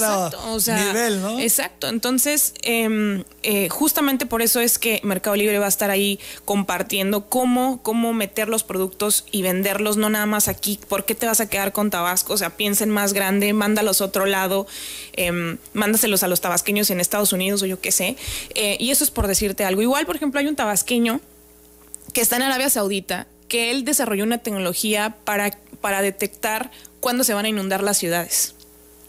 nivel, 0.68 1.22
¿no? 1.22 1.40
Exacto, 1.40 1.88
entonces, 1.88 2.54
em, 2.62 3.24
eh, 3.42 3.70
justamente 3.70 4.26
por 4.26 4.42
eso 4.42 4.60
es 4.60 4.78
que 4.78 5.00
Mercado 5.04 5.36
Libre 5.36 5.58
va 5.60 5.66
a 5.66 5.70
estar 5.70 5.90
ahí 5.90 6.20
compartiendo 6.46 7.28
cómo, 7.30 7.82
cómo 7.82 8.14
meter 8.14 8.50
los 8.50 8.64
productos 8.64 9.26
y 9.32 9.42
venderlos, 9.42 9.98
no 9.98 10.10
nada 10.10 10.26
más 10.26 10.48
aquí. 10.48 10.80
¿Por 10.88 11.06
qué 11.06 11.16
te 11.16 11.26
vas 11.26 11.40
a 11.40 11.48
quedar 11.48 11.72
con 11.72 11.90
Tabasco? 11.90 12.34
O 12.34 12.38
sea, 12.38 12.52
piensen 12.52 12.90
más 12.90 13.14
grande, 13.14 13.54
mándalos 13.64 14.02
a 14.02 14.06
otro 14.06 14.26
lado, 14.26 14.68
eh, 15.14 15.58
mándaselos 15.72 16.22
a 16.24 16.28
los 16.28 16.42
tabasqueños 16.42 16.90
en 16.90 17.00
Estados 17.00 17.32
Unidos 17.32 17.62
o 17.64 17.66
yo 17.66 17.80
qué 17.80 17.92
sé. 17.92 18.18
Eh, 18.56 18.76
y 18.78 18.92
eso 18.92 19.06
es 19.06 19.12
por 19.12 19.28
decirte 19.28 19.64
algo. 19.64 19.82
Igual, 19.82 20.06
por 20.06 20.18
ejemplo, 20.18 20.42
hay 20.42 20.48
un 20.48 20.58
tabasqueño 20.58 21.22
que 22.14 22.20
está 22.20 22.36
en 22.36 22.42
Arabia 22.42 22.70
Saudita, 22.70 23.28
que 23.48 23.72
él 23.72 23.86
desarrolló 23.86 24.26
una 24.26 24.40
tecnología 24.40 25.16
para, 25.24 25.58
para 25.80 26.02
detectar 26.02 26.72
cuándo 27.00 27.24
se 27.24 27.34
van 27.34 27.46
a 27.46 27.50
inundar 27.50 27.84
las 27.84 27.98
ciudades. 27.98 28.56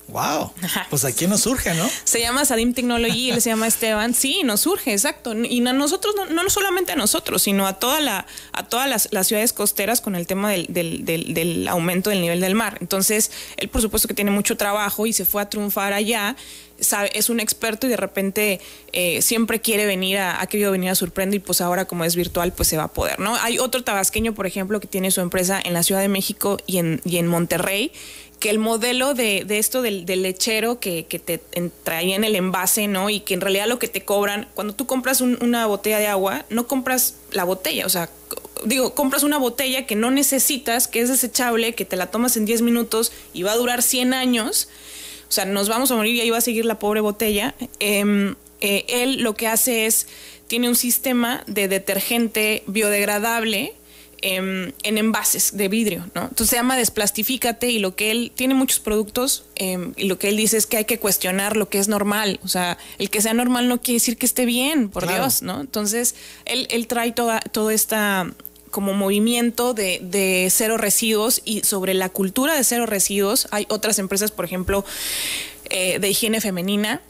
Wow. 0.09 0.53
Pues 0.91 1.05
aquí 1.05 1.27
nos 1.27 1.41
surge, 1.41 1.75
¿no? 1.75 1.89
Se 2.05 2.21
llama 2.21 2.45
Sadim 2.45 2.73
Technology, 2.75 3.31
él 3.31 3.41
se 3.41 3.51
llama 3.51 3.67
Esteban. 3.67 4.15
Sí, 4.15 4.43
nos 4.45 4.61
surge, 4.61 4.93
exacto. 4.93 5.35
Y 5.35 5.67
a 5.67 5.73
nosotros, 5.73 6.15
no, 6.17 6.27
no 6.27 6.51
solamente 6.51 6.93
a 6.93 6.97
nosotros, 6.97 7.43
sino 7.43 7.67
a 7.67 7.75
toda 7.75 8.01
la, 8.01 8.27
a 8.53 8.65
todas 8.65 9.09
las, 9.11 9.27
ciudades 9.27 9.53
costeras 9.53 10.01
con 10.01 10.15
el 10.15 10.27
tema 10.27 10.51
del, 10.51 10.67
del, 10.69 11.69
aumento 11.69 12.11
del 12.11 12.21
nivel 12.21 12.41
del 12.41 12.55
mar. 12.55 12.79
Entonces, 12.81 13.31
él 13.57 13.69
por 13.69 13.81
supuesto 13.81 14.07
que 14.07 14.15
tiene 14.15 14.31
mucho 14.31 14.57
trabajo 14.57 15.07
y 15.07 15.13
se 15.13 15.25
fue 15.25 15.43
a 15.43 15.49
triunfar 15.49 15.93
allá. 15.93 16.37
Sabe, 16.79 17.17
es 17.17 17.31
un 17.31 17.39
experto 17.39 17.87
y 17.87 17.91
de 17.91 17.97
repente 17.97 18.61
eh, 18.93 19.23
siempre 19.23 19.61
quiere 19.61 19.87
venir 19.87 20.19
a, 20.19 20.41
ha 20.41 20.47
querido 20.49 20.73
venir 20.73 20.91
a 20.91 20.97
Surprende 20.97 21.37
y 21.37 21.39
pues 21.39 21.61
ahora 21.61 21.85
como 21.85 22.05
es 22.05 22.17
virtual 22.17 22.53
pues 22.53 22.69
se 22.69 22.77
va 22.77 22.85
a 22.85 22.89
poder, 22.89 23.21
¿no? 23.21 23.37
Hay 23.37 23.61
otro 23.61 23.85
tabasqueño, 23.85 24.35
por 24.35 24.47
ejemplo, 24.47 24.81
que 24.81 24.89
tiene 24.89 25.13
su 25.13 25.21
empresa 25.21 25.61
en 25.65 25.73
la 25.73 25.85
Ciudad 25.85 26.01
de 26.01 26.09
México 26.09 26.59
y 26.67 26.79
en, 26.79 27.01
y 27.05 27.19
en 27.19 27.29
Monterrey 27.29 27.93
que 28.45 28.51
el 28.51 28.59
modelo 28.59 29.15
de, 29.15 29.47
esto 29.49 29.81
del, 29.81 30.05
lechero 30.05 30.79
que, 30.79 31.03
te 31.05 31.41
traía 31.83 32.15
en 32.15 32.25
el 32.25 32.37
envase, 32.37 32.89
¿no? 32.89 33.09
Y 33.09 33.21
que 33.21 33.33
en 33.33 33.41
realidad 33.41 33.67
lo 33.67 33.79
que 33.79 33.89
te 33.89 34.05
cobran, 34.05 34.49
cuando 34.53 34.75
tú 34.75 34.85
compras 34.85 35.23
una 35.23 35.65
botella 35.65 35.99
de 35.99 36.09
agua, 36.09 36.45
no 36.51 36.67
compras 36.67 37.15
la 37.33 37.45
botella, 37.45 37.87
o 37.87 37.89
sea, 37.89 38.11
digo, 38.67 38.95
compras 38.95 39.23
una 39.23 39.39
botella 39.39 39.87
que 39.87 39.97
no 39.97 40.11
necesitas, 40.11 40.89
que 40.89 41.01
es 41.01 41.09
desechable, 41.09 41.75
que 41.75 41.87
te 41.87 41.97
la 41.97 42.11
tomas 42.11 42.37
en 42.37 42.45
10 42.45 42.61
minutos 42.61 43.13
y 43.33 43.45
va 43.45 43.53
a 43.53 43.57
durar 43.57 43.83
100 43.83 44.13
años. 44.13 44.69
O 45.27 45.33
sea, 45.33 45.47
nos 45.47 45.71
vamos 45.71 45.91
a 45.91 45.97
morir 45.97 46.15
y 46.15 46.21
ahí 46.21 46.29
va 46.29 46.37
a 46.37 46.43
seguir 46.43 46.67
la 46.67 46.79
pobre 46.79 47.01
botella. 47.01 47.55
Em, 47.81 48.35
eh, 48.61 48.85
él 48.89 49.23
lo 49.23 49.37
que 49.37 49.47
hace 49.47 49.87
es, 49.87 50.07
tiene 50.49 50.69
un 50.69 50.77
sistema 50.77 51.45
de 51.47 51.67
detergente 51.67 52.63
biodegradable 52.67 53.73
em, 54.27 54.73
en 54.83 54.99
envases 54.99 55.57
de 55.57 55.69
vidrio, 55.69 56.07
¿no? 56.15 56.23
Entonces 56.23 56.49
se 56.49 56.57
llama 56.57 56.77
Desplastifícate 56.77 57.71
y 57.71 57.79
lo 57.79 57.95
que 57.95 58.11
él 58.11 58.33
tiene 58.35 58.55
muchos 58.55 58.81
productos 58.81 59.45
em, 59.55 59.93
y 59.97 60.05
lo 60.05 60.19
que 60.19 60.31
él 60.31 60.37
dice 60.37 60.57
es 60.57 60.67
que 60.67 60.79
hay 60.79 60.87
que 60.87 60.99
cuestionar 60.99 61.57
lo 61.57 61.69
que 61.69 61.79
es 61.79 61.89
normal. 61.89 62.41
O 62.43 62.49
sea, 62.49 62.79
el 62.99 63.11
que 63.11 63.21
sea 63.21 63.35
normal 63.35 63.69
no 63.69 63.81
quiere 63.81 63.97
decir 63.97 64.17
que 64.17 64.27
esté 64.27 64.47
bien, 64.47 64.89
por 64.89 65.07
Dios, 65.07 65.43
¿no? 65.43 65.61
Entonces 65.61 66.15
él, 66.47 66.67
él 66.71 66.87
trae 66.87 67.13
toda, 67.13 67.41
toda 67.41 67.75
esta 67.75 68.33
como 68.75 68.93
movimiento 68.93 69.73
de, 69.73 70.49
cero 70.51 70.77
residuos 70.79 71.43
y 71.45 71.61
sobre 71.61 71.95
la 71.95 72.09
cultura 72.09 72.57
de 72.57 72.65
cero 72.65 72.87
residuos 72.87 73.47
hay 73.53 73.67
otras 73.69 74.01
empresas, 74.01 74.33
por 74.33 74.45
ejemplo, 74.45 74.85
eh, 75.71 76.01
de 76.01 76.11
higiene 76.11 76.41
femenina, 76.41 77.01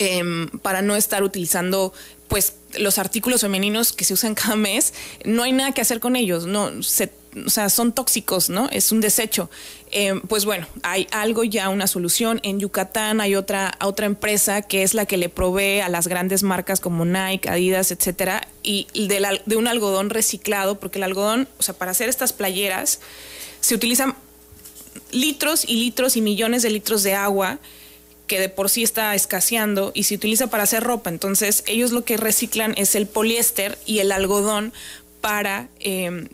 em, 0.00 0.48
para 0.62 0.82
no 0.82 0.96
estar 0.96 1.22
utilizando 1.22 1.92
pues 2.26 2.54
los 2.78 2.98
artículos 2.98 3.42
femeninos 3.42 3.92
que 3.92 4.04
se 4.04 4.14
usan 4.14 4.34
cada 4.34 4.56
mes, 4.56 4.94
no 5.24 5.44
hay 5.44 5.52
nada 5.52 5.72
que 5.72 5.80
hacer 5.80 6.00
con 6.00 6.16
ellos, 6.16 6.46
no 6.46 6.82
se 6.82 7.12
o 7.46 7.50
sea, 7.50 7.68
son 7.68 7.92
tóxicos, 7.92 8.50
¿no? 8.50 8.68
Es 8.72 8.90
un 8.92 9.00
desecho. 9.00 9.50
Eh, 9.92 10.20
pues 10.28 10.44
bueno, 10.44 10.66
hay 10.82 11.06
algo 11.12 11.44
ya, 11.44 11.68
una 11.68 11.86
solución. 11.86 12.40
En 12.42 12.58
Yucatán 12.58 13.20
hay 13.20 13.36
otra, 13.36 13.76
otra 13.80 14.06
empresa 14.06 14.62
que 14.62 14.82
es 14.82 14.94
la 14.94 15.06
que 15.06 15.16
le 15.16 15.28
provee 15.28 15.80
a 15.80 15.88
las 15.88 16.08
grandes 16.08 16.42
marcas 16.42 16.80
como 16.80 17.04
Nike, 17.04 17.48
Adidas, 17.48 17.92
etcétera, 17.92 18.48
y 18.62 18.86
de, 18.94 19.40
de 19.46 19.56
un 19.56 19.68
algodón 19.68 20.10
reciclado, 20.10 20.80
porque 20.80 20.98
el 20.98 21.04
algodón, 21.04 21.48
o 21.58 21.62
sea, 21.62 21.74
para 21.74 21.92
hacer 21.92 22.08
estas 22.08 22.32
playeras 22.32 23.00
se 23.60 23.74
utilizan 23.74 24.16
litros 25.12 25.64
y 25.64 25.76
litros 25.76 26.16
y 26.16 26.20
millones 26.22 26.62
de 26.62 26.70
litros 26.70 27.02
de 27.02 27.14
agua 27.14 27.58
que 28.30 28.38
de 28.38 28.48
por 28.48 28.70
sí 28.70 28.84
está 28.84 29.12
escaseando 29.16 29.90
y 29.92 30.04
se 30.04 30.14
utiliza 30.14 30.46
para 30.46 30.62
hacer 30.62 30.84
ropa. 30.84 31.10
Entonces, 31.10 31.64
ellos 31.66 31.90
lo 31.90 32.04
que 32.04 32.16
reciclan 32.16 32.74
es 32.76 32.94
el 32.94 33.08
poliéster 33.08 33.76
y 33.86 33.98
el 33.98 34.12
algodón 34.12 34.72
para 35.20 35.66
eh, 35.80 36.28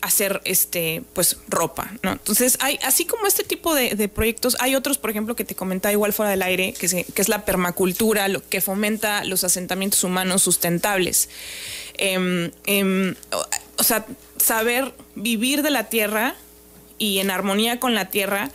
hacer 0.00 0.40
este 0.46 1.02
pues 1.12 1.36
ropa, 1.48 1.92
¿no? 2.02 2.12
Entonces 2.12 2.56
hay 2.60 2.78
así 2.82 3.04
como 3.04 3.26
este 3.26 3.44
tipo 3.44 3.74
de, 3.74 4.08
proyectos, 4.08 4.56
hay 4.60 4.74
otros, 4.76 4.96
por 4.96 5.10
ejemplo, 5.10 5.36
que 5.36 5.44
te 5.44 5.54
comentaba 5.54 5.92
igual 5.92 6.14
fuera 6.14 6.30
del 6.30 6.40
aire, 6.40 6.72
que, 6.72 6.88
que 7.04 7.20
es 7.20 7.28
la 7.28 7.44
permacultura, 7.44 8.28
lo 8.28 8.48
que 8.48 8.62
fomenta 8.62 9.22
los 9.24 9.44
asentamientos 9.44 10.02
humanos 10.04 10.40
sustentables. 10.40 11.28
Em, 11.98 12.50
em, 12.64 13.14
o 13.76 13.84
sea, 13.84 14.06
saber 14.38 14.94
vivir 15.16 15.62
de 15.62 15.68
la 15.70 15.90
tierra 15.90 16.34
y 16.96 17.18
en 17.18 17.30
armonía 17.30 17.78
con 17.78 17.94
la 17.94 18.08
tierra 18.08 18.50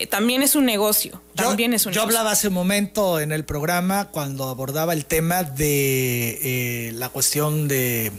eh, 0.00 0.06
también 0.06 0.42
es 0.42 0.54
un 0.54 0.64
negocio. 0.64 1.20
También 1.34 1.72
yo, 1.72 1.76
es 1.76 1.84
un 1.84 1.92
yo 1.92 2.00
hablaba 2.00 2.30
hace 2.30 2.48
un 2.48 2.54
momento 2.54 3.20
en 3.20 3.32
el 3.32 3.44
programa 3.44 4.08
cuando 4.08 4.48
abordaba 4.48 4.94
el 4.94 5.04
tema 5.04 5.42
de 5.42 6.88
eh, 6.88 6.92
la 6.92 7.10
cuestión 7.10 7.68
de 7.68 8.10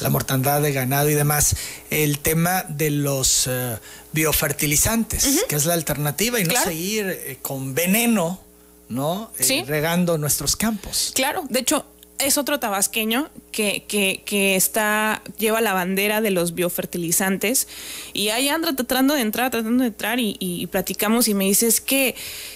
la 0.00 0.10
mortandad 0.10 0.60
de 0.60 0.72
ganado 0.72 1.08
y 1.08 1.14
demás, 1.14 1.54
el 1.90 2.18
tema 2.18 2.64
de 2.68 2.90
los 2.90 3.46
eh, 3.46 3.76
biofertilizantes, 4.12 5.44
que 5.48 5.54
es 5.54 5.64
la 5.64 5.74
alternativa 5.74 6.40
y 6.40 6.44
no 6.44 6.60
seguir 6.60 7.38
con 7.40 7.72
veneno, 7.72 8.40
¿no? 8.88 9.30
regando 9.66 10.18
nuestros 10.18 10.56
campos. 10.56 11.12
Claro, 11.14 11.44
de 11.48 11.60
hecho, 11.60 11.86
es 12.18 12.38
otro 12.38 12.58
tabasqueño 12.58 13.30
que, 13.52 13.84
que, 13.86 14.56
está, 14.56 15.22
lleva 15.38 15.60
la 15.60 15.72
bandera 15.72 16.20
de 16.20 16.30
los 16.30 16.54
biofertilizantes 16.54 17.68
y 18.12 18.28
ahí 18.28 18.48
anda 18.48 18.74
tratando 18.74 19.14
de 19.14 19.20
entrar, 19.20 19.50
tratando 19.50 19.82
de 19.82 19.88
entrar 19.88 20.18
y, 20.20 20.68
platicamos 20.70 21.28
y 21.28 21.34
me 21.34 21.44
dices 21.44 21.80
que 21.80 22.14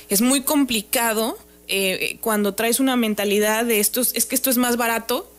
es 0.09 0.21
muy 0.21 0.43
complicado 0.43 1.39
eh, 1.69 2.19
cuando 2.21 2.55
traes 2.55 2.81
una 2.81 2.97
mentalidad 2.97 3.65
de 3.65 3.81
estos, 3.81 4.13
es 4.15 4.27
que 4.27 4.35
esto 4.35 4.51
es 4.51 4.59
más 4.59 4.77
barato 4.77 5.31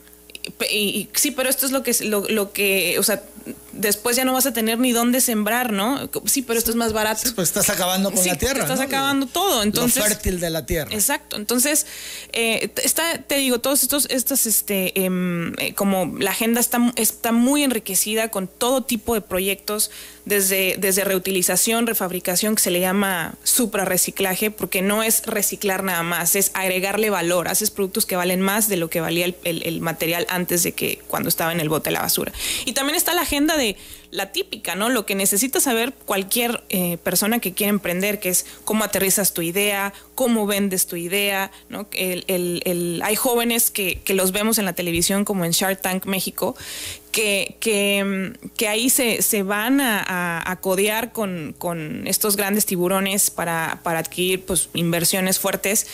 y, 0.70 1.08
sí, 1.13 1.32
pero 1.32 1.50
esto 1.50 1.65
es 1.65 1.72
lo 1.72 1.84
que, 1.84 1.96
lo, 2.03 2.27
lo 2.27 2.51
que, 2.51 2.98
o 3.00 3.03
sea, 3.03 3.24
después 3.71 4.15
ya 4.15 4.25
no 4.25 4.33
vas 4.33 4.45
a 4.45 4.53
tener 4.53 4.79
ni 4.79 4.91
dónde 4.91 5.19
sembrar, 5.21 5.73
¿no? 5.73 6.09
Sí, 6.25 6.41
pero 6.41 6.57
esto 6.57 6.71
es 6.71 6.77
más 6.77 6.93
barato. 6.93 7.21
pues 7.35 7.50
estás 7.50 7.69
acabando 7.69 8.12
con 8.12 8.25
la 8.25 8.38
tierra. 8.38 8.62
Estás 8.62 8.79
acabando 8.79 9.25
todo. 9.25 9.63
Entonces, 9.63 10.03
lo 10.03 10.09
fértil 10.09 10.39
de 10.39 10.50
la 10.50 10.65
tierra. 10.65 10.93
Exacto. 10.93 11.35
Entonces, 11.35 11.85
eh, 12.31 12.71
está, 12.83 13.17
te 13.19 13.35
digo, 13.35 13.59
todos 13.59 13.83
estos, 13.83 14.07
estas, 14.09 14.45
este, 14.45 15.03
em, 15.03 15.53
eh, 15.59 15.73
como 15.73 16.17
la 16.19 16.31
agenda 16.31 16.59
está, 16.59 16.93
está 16.95 17.31
muy 17.31 17.63
enriquecida 17.63 18.29
con 18.29 18.47
todo 18.47 18.84
tipo 18.84 19.13
de 19.13 19.21
proyectos, 19.21 19.91
desde, 20.25 20.77
desde 20.77 21.03
reutilización, 21.03 21.86
refabricación, 21.86 22.56
que 22.56 22.62
se 22.62 22.71
le 22.71 22.79
llama 22.79 23.36
suprarreciclaje, 23.43 24.51
porque 24.51 24.82
no 24.82 25.03
es 25.03 25.25
reciclar 25.25 25.84
nada 25.84 26.03
más, 26.03 26.36
es 26.36 26.51
agregarle 26.53 27.10
valor. 27.10 27.49
Haces 27.49 27.71
productos 27.71 28.06
que 28.06 28.15
valen 28.15 28.39
más 28.39 28.69
de 28.69 28.77
lo 28.77 28.89
que 28.89 29.01
valía 29.01 29.25
el, 29.25 29.36
el 29.43 29.82
material 29.82 30.25
antes 30.29 30.63
de 30.63 30.71
que 30.71 31.01
cuando 31.08 31.27
estaba 31.27 31.51
en 31.51 31.60
el 31.60 31.67
bote 31.67 31.89
de 31.89 31.95
la 31.95 32.01
basura. 32.01 32.32
Y 32.65 32.73
también 32.73 32.95
está 32.95 33.13
la 33.13 33.25
agenda 33.34 33.58
de 33.58 33.76
la 34.12 34.32
típica, 34.32 34.76
¿no? 34.76 34.89
Lo 34.89 35.08
que 35.08 35.15
necesita 35.15 35.60
saber 35.60 35.91
cualquier 35.91 36.63
eh, 36.69 36.98
persona 36.98 37.39
que 37.39 37.54
quiere 37.54 37.72
emprender, 37.72 38.19
que 38.19 38.30
es 38.30 38.46
cómo 38.63 38.84
aterrizas 38.84 39.34
tu 39.34 39.41
idea, 39.41 39.91
cómo 40.13 40.46
vendes 40.46 40.86
tu 40.86 40.96
idea, 40.96 41.52
¿no? 41.67 41.88
El, 41.93 43.02
hay 43.04 43.15
jóvenes 43.15 43.72
que, 43.72 44.00
los 44.10 44.32
vemos 44.32 44.60
en 44.60 44.65
la 44.65 44.74
televisión, 44.74 45.26
como 45.26 45.46
en 45.46 45.52
Shark 45.52 45.82
Tank 45.82 46.06
México, 46.06 46.56
que, 47.12 47.58
que, 47.60 48.67
ahí 48.67 48.91
se, 48.91 49.24
se 49.24 49.41
van 49.41 49.82
a, 49.82 50.60
codear 50.62 51.12
con, 51.12 52.04
estos 52.06 52.36
grandes 52.36 52.67
tiburones 52.67 53.32
para, 53.32 53.80
para 53.82 53.98
adquirir 53.98 54.46
pues, 54.46 54.69
inversiones 54.76 55.39
fuertes. 55.39 55.88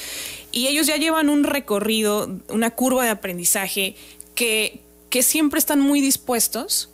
Y 0.52 0.68
ellos 0.68 0.88
ya 0.88 0.98
llevan 0.98 1.30
un 1.30 1.46
recorrido, 1.46 2.38
una 2.50 2.72
curva 2.72 3.06
de 3.06 3.12
aprendizaje 3.12 3.96
que, 4.36 4.82
que 5.10 5.24
siempre 5.24 5.58
están 5.58 5.80
muy 5.80 6.02
dispuestos 6.02 6.90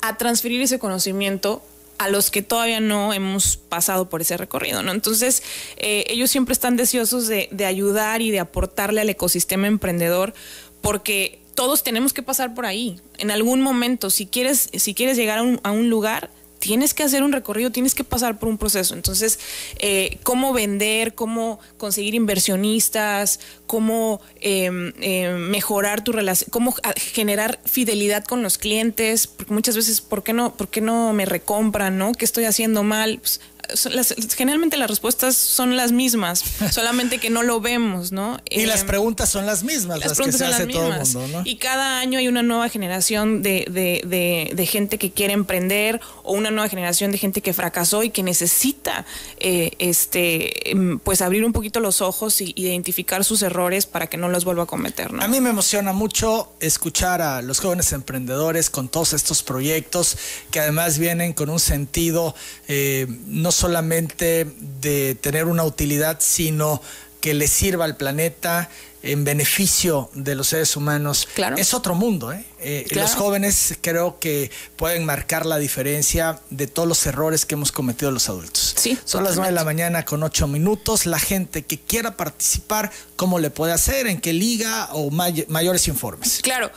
a 0.00 0.16
transferir 0.16 0.60
ese 0.60 0.78
conocimiento 0.78 1.62
a 1.98 2.08
los 2.08 2.30
que 2.30 2.42
todavía 2.42 2.80
no 2.80 3.12
hemos 3.12 3.56
pasado 3.56 4.08
por 4.08 4.20
ese 4.20 4.36
recorrido, 4.36 4.82
¿no? 4.82 4.92
Entonces, 4.92 5.42
eh, 5.76 6.04
ellos 6.08 6.30
siempre 6.30 6.52
están 6.52 6.76
deseosos 6.76 7.26
de, 7.26 7.48
ayudar 7.66 8.22
y 8.22 8.30
de 8.30 8.38
aportarle 8.38 9.00
al 9.00 9.10
ecosistema 9.10 9.66
emprendedor 9.66 10.32
porque 10.80 11.40
todos 11.54 11.82
tenemos 11.82 12.12
que 12.12 12.22
pasar 12.22 12.54
por 12.54 12.66
ahí. 12.66 13.00
En 13.18 13.32
algún 13.32 13.60
momento, 13.60 14.10
si 14.10 14.26
quieres, 14.26 14.70
si 14.72 14.94
quieres 14.94 15.16
llegar 15.16 15.40
a 15.62 15.70
un 15.72 15.90
lugar, 15.90 16.30
tienes 16.58 16.94
que 16.94 17.02
hacer 17.02 17.22
un 17.22 17.32
recorrido, 17.32 17.70
tienes 17.70 17.94
que 17.94 18.04
pasar 18.04 18.38
por 18.38 18.48
un 18.48 18.58
proceso. 18.58 18.94
Entonces, 18.94 19.38
eh, 19.78 20.18
cómo 20.22 20.52
vender, 20.52 21.14
cómo 21.14 21.60
conseguir 21.76 22.14
inversionistas, 22.14 23.40
cómo 23.66 24.20
em, 24.40 24.92
em, 25.00 25.36
mejorar 25.36 26.02
tu 26.02 26.12
relación, 26.12 26.50
cómo 26.50 26.74
generar 26.96 27.60
fidelidad 27.64 28.24
con 28.24 28.42
los 28.42 28.58
clientes, 28.58 29.26
porque 29.26 29.54
muchas 29.54 29.76
veces, 29.76 30.00
¿por 30.00 30.22
qué 30.22 30.32
no, 30.32 30.54
por 30.54 30.68
qué 30.68 30.80
no 30.80 31.12
me 31.12 31.24
recompran, 31.24 31.98
no? 31.98 32.12
¿Qué 32.12 32.24
estoy 32.24 32.44
haciendo 32.44 32.82
mal? 32.82 33.18
Pues, 33.18 33.40
generalmente 34.36 34.76
las 34.76 34.88
respuestas 34.88 35.36
son 35.36 35.76
las 35.76 35.92
mismas, 35.92 36.44
solamente 36.70 37.18
que 37.18 37.30
no 37.30 37.42
lo 37.42 37.60
vemos, 37.60 38.12
¿no? 38.12 38.38
Y 38.48 38.66
las 38.66 38.82
em, 38.82 38.86
preguntas 38.86 39.28
son 39.28 39.46
las 39.46 39.62
mismas, 39.62 40.00
las, 40.00 40.18
que 40.18 40.32
se 40.32 40.44
hace 40.44 40.66
todo 40.66 40.92
el 40.92 41.00
mundo, 41.00 41.28
¿no? 41.28 41.42
Y 41.44 41.56
cada 41.56 42.00
año 42.00 42.18
hay 42.18 42.28
una 42.28 42.42
nueva 42.42 42.68
generación 42.68 43.42
de, 43.42 43.66
de, 43.68 44.52
de, 44.54 44.66
gente 44.66 44.98
que 44.98 45.10
quiere 45.10 45.32
emprender 45.32 46.00
o 46.24 46.32
una 46.32 46.50
nueva 46.50 46.68
generación 46.68 47.10
de 47.10 47.18
gente 47.18 47.40
que 47.40 47.52
fracasó 47.52 48.02
y 48.02 48.10
que 48.10 48.22
necesita 48.22 49.06
eh, 49.38 49.72
este 49.78 50.70
em, 50.70 50.98
pues 50.98 51.22
abrir 51.22 51.44
un 51.44 51.52
poquito 51.52 51.80
los 51.80 52.00
ojos 52.00 52.40
y 52.40 52.52
identificar 52.56 53.24
sus 53.24 53.42
errores 53.42 53.86
para 53.86 54.08
que 54.08 54.16
no 54.16 54.28
los 54.28 54.44
vuelva 54.44 54.64
a 54.64 54.66
cometer, 54.66 55.12
¿no? 55.12 55.22
A 55.22 55.28
mí 55.28 55.40
me 55.40 55.50
emociona 55.50 55.92
mucho 55.92 56.52
escuchar 56.60 57.22
a 57.22 57.42
los 57.42 57.60
jóvenes 57.60 57.92
emprendedores 57.92 58.70
con 58.70 58.88
todos 58.88 59.12
estos 59.12 59.42
proyectos 59.42 60.16
que 60.50 60.60
además 60.60 60.98
vienen 60.98 61.32
con 61.32 61.50
un 61.50 61.60
sentido 61.60 62.34
eh, 62.68 63.06
no 63.26 63.52
solamente 63.58 64.46
de 64.80 65.16
tener 65.16 65.46
una 65.46 65.64
utilidad, 65.64 66.18
sino 66.20 66.80
que 67.20 67.34
le 67.34 67.48
sirva 67.48 67.84
al 67.84 67.96
planeta 67.96 68.70
en 69.02 69.24
beneficio 69.24 70.10
de 70.14 70.34
los 70.34 70.48
seres 70.48 70.76
humanos. 70.76 71.28
Claro. 71.34 71.56
Es 71.56 71.74
otro 71.74 71.94
mundo. 71.94 72.32
¿eh? 72.32 72.44
eh 72.60 72.86
los 72.90 73.14
jóvenes 73.14 73.78
creo 73.80 74.18
que 74.18 74.50
pueden 74.76 75.04
marcar 75.04 75.46
la 75.46 75.58
diferencia 75.58 76.40
de 76.50 76.66
todos 76.66 76.88
los 76.88 77.06
errores 77.06 77.46
que 77.46 77.54
hemos 77.54 77.72
cometido 77.72 78.10
los 78.10 78.28
adultos. 78.28 78.74
Sí, 78.76 78.98
Son 79.04 79.24
las 79.24 79.36
nueve 79.36 79.50
de 79.50 79.54
la 79.54 79.64
mañana 79.64 80.04
con 80.04 80.22
ocho 80.22 80.46
minutos. 80.46 81.06
La 81.06 81.18
gente 81.18 81.64
que 81.64 81.78
quiera 81.78 82.16
participar, 82.16 82.90
¿cómo 83.16 83.38
le 83.38 83.50
puede 83.50 83.72
hacer? 83.72 84.06
¿En 84.06 84.20
qué 84.20 84.32
liga 84.32 84.88
o 84.92 85.10
mayores 85.10 85.88
informes? 85.88 86.40
Claro. 86.42 86.70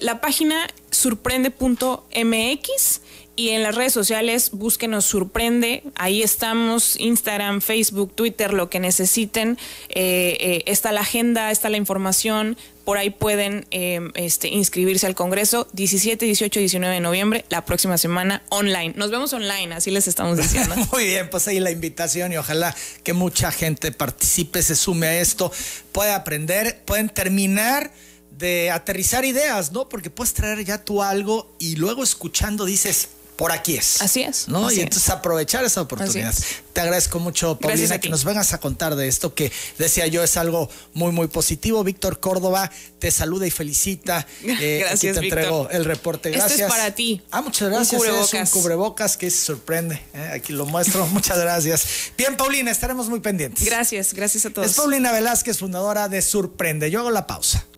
la 0.00 0.20
página 0.20 0.66
surprende.mx 0.90 3.00
y 3.38 3.50
en 3.50 3.62
las 3.62 3.76
redes 3.76 3.92
sociales 3.92 4.50
búsquenos 4.50 5.04
Surprende, 5.04 5.84
ahí 5.94 6.24
estamos, 6.24 6.96
Instagram, 6.98 7.60
Facebook, 7.60 8.12
Twitter, 8.12 8.52
lo 8.52 8.68
que 8.68 8.80
necesiten, 8.80 9.56
eh, 9.90 10.36
eh, 10.40 10.62
está 10.66 10.90
la 10.90 11.02
agenda, 11.02 11.52
está 11.52 11.70
la 11.70 11.76
información, 11.76 12.58
por 12.84 12.98
ahí 12.98 13.10
pueden 13.10 13.64
eh, 13.70 14.00
este, 14.14 14.48
inscribirse 14.48 15.06
al 15.06 15.14
Congreso 15.14 15.68
17, 15.72 16.24
18 16.24 16.58
y 16.58 16.62
19 16.62 16.94
de 16.96 17.00
noviembre, 17.00 17.44
la 17.48 17.64
próxima 17.64 17.96
semana 17.96 18.42
online. 18.48 18.94
Nos 18.96 19.12
vemos 19.12 19.32
online, 19.32 19.72
así 19.72 19.92
les 19.92 20.08
estamos 20.08 20.36
diciendo. 20.42 20.74
Muy 20.90 21.04
bien, 21.04 21.30
pues 21.30 21.46
ahí 21.46 21.60
la 21.60 21.70
invitación 21.70 22.32
y 22.32 22.38
ojalá 22.38 22.74
que 23.04 23.12
mucha 23.12 23.52
gente 23.52 23.92
participe, 23.92 24.64
se 24.64 24.74
sume 24.74 25.06
a 25.06 25.20
esto, 25.20 25.52
pueda 25.92 26.16
aprender, 26.16 26.82
pueden 26.84 27.08
terminar 27.08 27.92
de 28.32 28.72
aterrizar 28.72 29.24
ideas, 29.24 29.70
¿no? 29.70 29.88
Porque 29.88 30.10
puedes 30.10 30.34
traer 30.34 30.64
ya 30.64 30.82
tú 30.84 31.04
algo 31.04 31.54
y 31.60 31.76
luego 31.76 32.02
escuchando 32.02 32.64
dices, 32.64 33.10
por 33.38 33.52
aquí 33.52 33.76
es. 33.76 34.02
Así 34.02 34.22
es. 34.22 34.48
¿no? 34.48 34.70
y 34.70 34.80
entonces 34.80 35.08
aprovechar 35.10 35.64
esa 35.64 35.80
oportunidad. 35.80 36.34
Te 36.72 36.80
agradezco 36.80 37.20
mucho, 37.20 37.56
Paulina, 37.56 38.00
que 38.00 38.08
nos 38.08 38.24
vengas 38.24 38.52
a 38.52 38.58
contar 38.58 38.96
de 38.96 39.06
esto 39.06 39.32
que 39.32 39.52
decía 39.78 40.08
yo 40.08 40.24
es 40.24 40.36
algo 40.36 40.68
muy, 40.92 41.12
muy 41.12 41.28
positivo. 41.28 41.84
Víctor 41.84 42.18
Córdoba 42.18 42.68
te 42.98 43.12
saluda 43.12 43.46
y 43.46 43.50
felicita. 43.50 44.26
Eh, 44.60 44.78
gracias, 44.80 45.16
aquí 45.16 45.20
te 45.20 45.26
entrego 45.26 45.68
el 45.70 45.84
reporte. 45.84 46.30
Gracias. 46.30 46.52
Este 46.52 46.64
es 46.64 46.68
para 46.68 46.92
ti. 46.92 47.22
Ah, 47.30 47.42
muchas 47.42 47.68
gracias. 47.68 47.92
Un 47.92 47.98
cubrebocas, 47.98 48.34
es 48.34 48.54
un 48.54 48.60
cubrebocas 48.60 49.16
que 49.16 49.30
se 49.30 49.44
sorprende. 49.44 50.02
¿eh? 50.14 50.30
Aquí 50.34 50.52
lo 50.52 50.66
muestro. 50.66 51.06
muchas 51.12 51.38
gracias. 51.38 51.86
Bien, 52.16 52.36
Paulina, 52.36 52.72
estaremos 52.72 53.08
muy 53.08 53.20
pendientes. 53.20 53.64
Gracias, 53.64 54.14
gracias 54.14 54.46
a 54.46 54.50
todos. 54.50 54.68
Es 54.68 54.76
Paulina 54.76 55.12
Velázquez, 55.12 55.58
fundadora 55.58 56.08
de 56.08 56.22
Surprende. 56.22 56.90
Yo 56.90 57.00
hago 57.00 57.10
la 57.10 57.26
pausa. 57.26 57.64